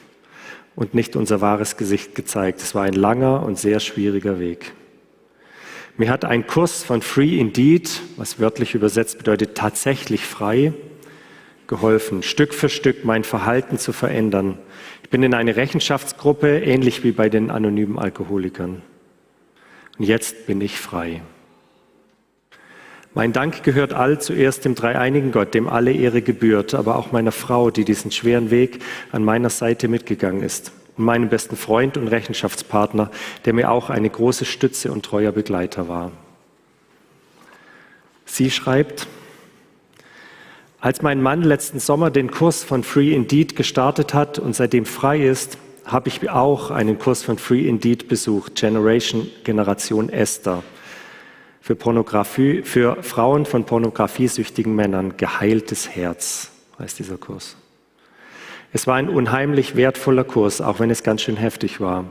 und 0.77 0.95
nicht 0.95 1.15
unser 1.15 1.43
wahres 1.43 1.77
Gesicht 1.77 2.15
gezeigt. 2.15 2.63
Es 2.63 2.75
war 2.75 2.85
ein 2.85 2.95
langer 2.95 3.43
und 3.43 3.59
sehr 3.59 3.81
schwieriger 3.81 4.41
Weg. 4.41 4.73
Mir 5.99 6.09
hat 6.09 6.25
ein 6.25 6.47
Kurs 6.47 6.85
von 6.85 7.03
Free 7.03 7.39
Indeed, 7.39 8.01
was 8.17 8.41
wörtlich 8.41 8.75
übersetzt 8.75 9.19
bedeutet 9.19 9.57
tatsächlich 9.57 10.25
frei, 10.25 10.73
geholfen, 11.67 12.23
Stück 12.23 12.55
für 12.55 12.71
Stück 12.71 13.05
mein 13.05 13.25
Verhalten 13.25 13.77
zu 13.77 13.93
verändern. 13.93 14.57
Ich 15.03 15.11
bin 15.11 15.23
in 15.23 15.35
eine 15.35 15.57
Rechenschaftsgruppe, 15.57 16.61
ähnlich 16.61 17.05
wie 17.05 17.13
bei 17.13 17.29
den 17.29 17.51
anonymen 17.51 17.99
Alkoholikern. 17.99 18.81
Und 19.99 20.05
jetzt 20.05 20.47
bin 20.47 20.61
ich 20.61 20.79
frei. 20.79 21.23
Mein 23.15 23.33
Dank 23.33 23.65
gehört 23.65 23.95
all 23.95 24.21
zuerst 24.21 24.65
dem 24.65 24.75
dreieinigen 24.75 25.33
Gott, 25.33 25.55
dem 25.55 25.69
alle 25.69 25.93
Ehre 25.93 26.23
gebührt, 26.23 26.75
aber 26.75 26.97
auch 26.97 27.11
meiner 27.11 27.33
Frau, 27.33 27.71
die 27.71 27.85
diesen 27.85 28.13
schweren 28.13 28.51
Weg 28.51 28.81
an 29.11 29.25
meiner 29.25 29.51
Seite 29.51 29.89
mitgegangen 29.89 30.43
ist, 30.43 30.73
und 30.97 31.05
meinem 31.05 31.29
besten 31.29 31.57
Freund 31.57 31.97
und 31.97 32.09
Rechenschaftspartner, 32.09 33.11
der 33.45 33.55
mir 33.55 33.71
auch 33.71 33.91
eine 33.91 34.09
große 34.09 34.45
Stütze 34.45 34.93
und 34.93 35.05
treuer 35.05 35.33
Begleiter 35.33 35.89
war. 35.89 36.13
Sie 38.25 38.51
schreibt, 38.51 39.09
als 40.81 41.03
mein 41.03 41.21
Mann 41.21 41.43
letzten 41.43 41.81
Sommer 41.81 42.11
den 42.13 42.31
Kurs 42.31 42.63
von 42.63 42.85
Free 42.85 43.15
Indeed 43.15 43.57
gestartet 43.57 44.15
hat 44.15 44.39
und 44.39 44.55
seitdem 44.55 44.85
frei 44.85 45.21
ist, 45.25 45.59
habe 45.89 46.09
ich 46.09 46.29
auch 46.31 46.71
einen 46.71 46.99
Kurs 46.99 47.23
von 47.23 47.39
Free 47.39 47.67
Indeed 47.67 48.09
besucht, 48.09 48.55
Generation 48.55 49.29
Generation 49.45 50.11
Esther. 50.11 50.63
Für 51.61 51.75
Pornografie, 51.75 52.63
für 52.63 53.03
Frauen 53.03 53.45
von 53.45 53.65
pornografiesüchtigen 53.65 54.75
Männern, 54.75 55.17
geheiltes 55.17 55.89
Herz 55.89 56.51
heißt 56.79 56.99
dieser 56.99 57.17
Kurs. 57.17 57.57
Es 58.73 58.87
war 58.87 58.97
ein 58.97 59.09
unheimlich 59.09 59.77
wertvoller 59.77 60.25
Kurs, 60.25 60.61
auch 60.61 60.79
wenn 60.79 60.91
es 60.91 61.03
ganz 61.03 61.23
schön 61.23 61.37
heftig 61.37 61.81
war. 61.81 62.05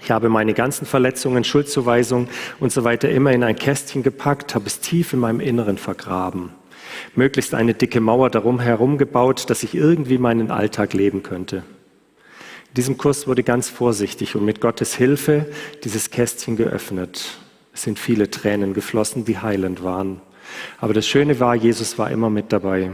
Ich 0.00 0.10
habe 0.10 0.28
meine 0.28 0.54
ganzen 0.54 0.86
Verletzungen, 0.86 1.44
Schuldzuweisungen 1.44 2.28
und 2.60 2.72
so 2.72 2.84
weiter 2.84 3.08
immer 3.08 3.32
in 3.32 3.42
ein 3.42 3.56
Kästchen 3.56 4.02
gepackt, 4.02 4.54
habe 4.54 4.66
es 4.66 4.80
tief 4.80 5.12
in 5.12 5.20
meinem 5.20 5.40
Inneren 5.40 5.78
vergraben. 5.78 6.50
Möglichst 7.14 7.54
eine 7.54 7.74
dicke 7.74 8.00
Mauer 8.00 8.28
darum 8.28 8.60
herum 8.60 8.98
gebaut, 8.98 9.48
dass 9.48 9.62
ich 9.62 9.74
irgendwie 9.74 10.18
meinen 10.18 10.50
Alltag 10.50 10.92
leben 10.92 11.22
könnte. 11.22 11.62
In 12.74 12.82
diesem 12.82 12.98
Kurs 12.98 13.28
wurde 13.28 13.44
ganz 13.44 13.68
vorsichtig 13.68 14.34
und 14.34 14.44
mit 14.44 14.60
Gottes 14.60 14.96
Hilfe 14.96 15.46
dieses 15.84 16.10
Kästchen 16.10 16.56
geöffnet. 16.56 17.38
Es 17.72 17.82
sind 17.82 18.00
viele 18.00 18.32
Tränen 18.32 18.74
geflossen, 18.74 19.24
die 19.24 19.38
heilend 19.38 19.84
waren. 19.84 20.20
Aber 20.80 20.92
das 20.92 21.06
Schöne 21.06 21.38
war, 21.38 21.54
Jesus 21.54 22.00
war 22.00 22.10
immer 22.10 22.30
mit 22.30 22.52
dabei. 22.52 22.90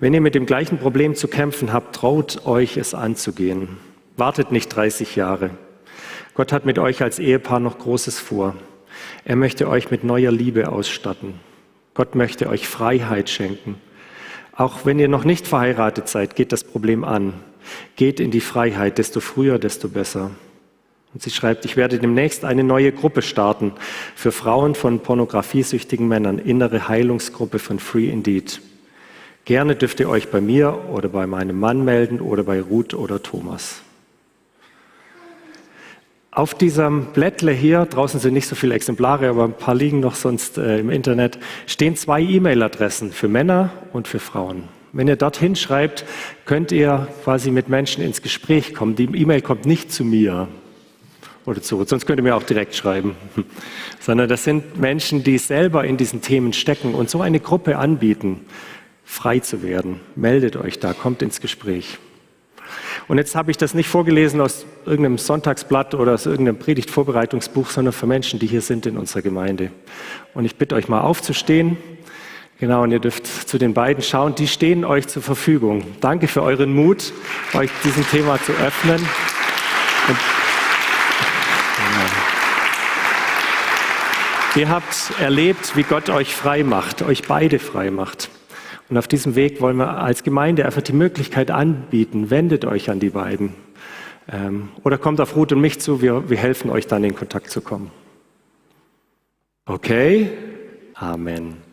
Wenn 0.00 0.12
ihr 0.12 0.20
mit 0.20 0.34
dem 0.34 0.44
gleichen 0.44 0.76
Problem 0.76 1.14
zu 1.14 1.28
kämpfen 1.28 1.72
habt, 1.72 1.96
traut 1.96 2.44
euch 2.44 2.76
es 2.76 2.92
anzugehen. 2.92 3.78
Wartet 4.18 4.52
nicht 4.52 4.68
30 4.68 5.16
Jahre. 5.16 5.48
Gott 6.34 6.52
hat 6.52 6.66
mit 6.66 6.78
euch 6.78 7.02
als 7.02 7.18
Ehepaar 7.18 7.58
noch 7.58 7.78
Großes 7.78 8.18
vor. 8.18 8.54
Er 9.24 9.36
möchte 9.36 9.66
euch 9.66 9.90
mit 9.90 10.04
neuer 10.04 10.30
Liebe 10.30 10.68
ausstatten. 10.68 11.40
Gott 11.94 12.16
möchte 12.16 12.50
euch 12.50 12.68
Freiheit 12.68 13.30
schenken. 13.30 13.76
Auch 14.54 14.84
wenn 14.84 14.98
ihr 14.98 15.08
noch 15.08 15.24
nicht 15.24 15.46
verheiratet 15.46 16.10
seid, 16.10 16.36
geht 16.36 16.52
das 16.52 16.64
Problem 16.64 17.02
an. 17.02 17.32
Geht 17.96 18.20
in 18.20 18.30
die 18.30 18.40
Freiheit, 18.40 18.98
desto 18.98 19.20
früher, 19.20 19.58
desto 19.58 19.88
besser. 19.88 20.30
Und 21.14 21.22
sie 21.22 21.30
schreibt, 21.30 21.64
ich 21.64 21.76
werde 21.76 21.98
demnächst 21.98 22.44
eine 22.44 22.64
neue 22.64 22.92
Gruppe 22.92 23.22
starten 23.22 23.72
für 24.14 24.30
Frauen 24.30 24.74
von 24.74 25.00
pornografiesüchtigen 25.00 26.06
Männern, 26.06 26.38
innere 26.38 26.88
Heilungsgruppe 26.88 27.58
von 27.58 27.78
Free 27.78 28.08
Indeed. 28.08 28.60
Gerne 29.44 29.74
dürft 29.74 29.98
ihr 30.00 30.10
euch 30.10 30.28
bei 30.28 30.42
mir 30.42 30.78
oder 30.92 31.08
bei 31.08 31.26
meinem 31.26 31.58
Mann 31.58 31.84
melden 31.84 32.20
oder 32.20 32.42
bei 32.42 32.60
Ruth 32.60 32.92
oder 32.92 33.22
Thomas. 33.22 33.80
Auf 36.30 36.54
diesem 36.54 37.06
Blättle 37.06 37.50
hier, 37.50 37.86
draußen 37.86 38.20
sind 38.20 38.34
nicht 38.34 38.46
so 38.46 38.54
viele 38.54 38.74
Exemplare, 38.74 39.30
aber 39.30 39.44
ein 39.44 39.54
paar 39.54 39.74
liegen 39.74 40.00
noch 40.00 40.14
sonst 40.14 40.58
äh, 40.58 40.78
im 40.78 40.90
Internet, 40.90 41.38
stehen 41.66 41.96
zwei 41.96 42.20
E-Mail-Adressen 42.20 43.10
für 43.10 43.26
Männer 43.26 43.70
und 43.92 44.06
für 44.06 44.20
Frauen. 44.20 44.64
Wenn 44.92 45.08
ihr 45.08 45.16
dorthin 45.16 45.54
schreibt, 45.54 46.04
könnt 46.46 46.72
ihr 46.72 47.08
quasi 47.22 47.50
mit 47.50 47.68
Menschen 47.68 48.02
ins 48.02 48.22
Gespräch 48.22 48.74
kommen. 48.74 48.96
Die 48.96 49.04
E-Mail 49.04 49.42
kommt 49.42 49.66
nicht 49.66 49.92
zu 49.92 50.04
mir 50.04 50.48
oder 51.44 51.62
zu, 51.62 51.82
sonst 51.84 52.06
könnt 52.06 52.18
ihr 52.18 52.22
mir 52.22 52.36
auch 52.36 52.42
direkt 52.42 52.74
schreiben, 52.74 53.14
sondern 54.00 54.28
das 54.28 54.44
sind 54.44 54.78
Menschen, 54.78 55.24
die 55.24 55.38
selber 55.38 55.84
in 55.84 55.96
diesen 55.96 56.22
Themen 56.22 56.52
stecken 56.52 56.94
und 56.94 57.10
so 57.10 57.20
eine 57.20 57.40
Gruppe 57.40 57.78
anbieten, 57.78 58.40
frei 59.04 59.40
zu 59.40 59.62
werden. 59.62 60.00
Meldet 60.14 60.56
euch 60.56 60.78
da, 60.78 60.92
kommt 60.92 61.22
ins 61.22 61.40
Gespräch. 61.40 61.98
Und 63.08 63.16
jetzt 63.16 63.34
habe 63.34 63.50
ich 63.50 63.56
das 63.56 63.72
nicht 63.72 63.88
vorgelesen 63.88 64.40
aus 64.40 64.66
irgendeinem 64.84 65.16
Sonntagsblatt 65.16 65.94
oder 65.94 66.12
aus 66.12 66.26
irgendeinem 66.26 66.58
Predigtvorbereitungsbuch, 66.58 67.70
sondern 67.70 67.92
für 67.92 68.06
Menschen, 68.06 68.38
die 68.38 68.46
hier 68.46 68.60
sind 68.60 68.84
in 68.84 68.98
unserer 68.98 69.22
Gemeinde. 69.22 69.70
Und 70.34 70.44
ich 70.44 70.56
bitte 70.56 70.74
euch 70.74 70.88
mal 70.88 71.00
aufzustehen. 71.00 71.78
Genau, 72.60 72.82
und 72.82 72.90
ihr 72.90 72.98
dürft 72.98 73.26
zu 73.26 73.56
den 73.56 73.72
beiden 73.72 74.02
schauen. 74.02 74.34
Die 74.34 74.48
stehen 74.48 74.84
euch 74.84 75.06
zur 75.06 75.22
Verfügung. 75.22 75.84
Danke 76.00 76.26
für 76.26 76.42
euren 76.42 76.74
Mut, 76.74 77.12
euch 77.54 77.70
diesem 77.84 78.04
Thema 78.08 78.42
zu 78.42 78.52
öffnen. 78.52 78.98
Und 80.08 80.18
Ihr 84.56 84.68
habt 84.68 85.12
erlebt, 85.20 85.76
wie 85.76 85.84
Gott 85.84 86.08
euch 86.08 86.34
frei 86.34 86.64
macht, 86.64 87.02
euch 87.02 87.22
beide 87.28 87.60
frei 87.60 87.92
macht. 87.92 88.28
Und 88.88 88.96
auf 88.96 89.06
diesem 89.06 89.36
Weg 89.36 89.60
wollen 89.60 89.76
wir 89.76 89.98
als 89.98 90.24
Gemeinde 90.24 90.64
einfach 90.64 90.82
die 90.82 90.94
Möglichkeit 90.94 91.52
anbieten, 91.52 92.30
wendet 92.30 92.64
euch 92.64 92.90
an 92.90 92.98
die 92.98 93.10
beiden. 93.10 93.54
Ähm, 94.28 94.70
oder 94.82 94.98
kommt 94.98 95.20
auf 95.20 95.36
Ruth 95.36 95.52
und 95.52 95.60
mich 95.60 95.78
zu, 95.78 96.02
wir, 96.02 96.28
wir 96.28 96.38
helfen 96.38 96.70
euch 96.70 96.88
dann 96.88 97.04
in 97.04 97.14
Kontakt 97.14 97.50
zu 97.50 97.60
kommen. 97.60 97.92
Okay? 99.66 100.30
Amen. 100.94 101.67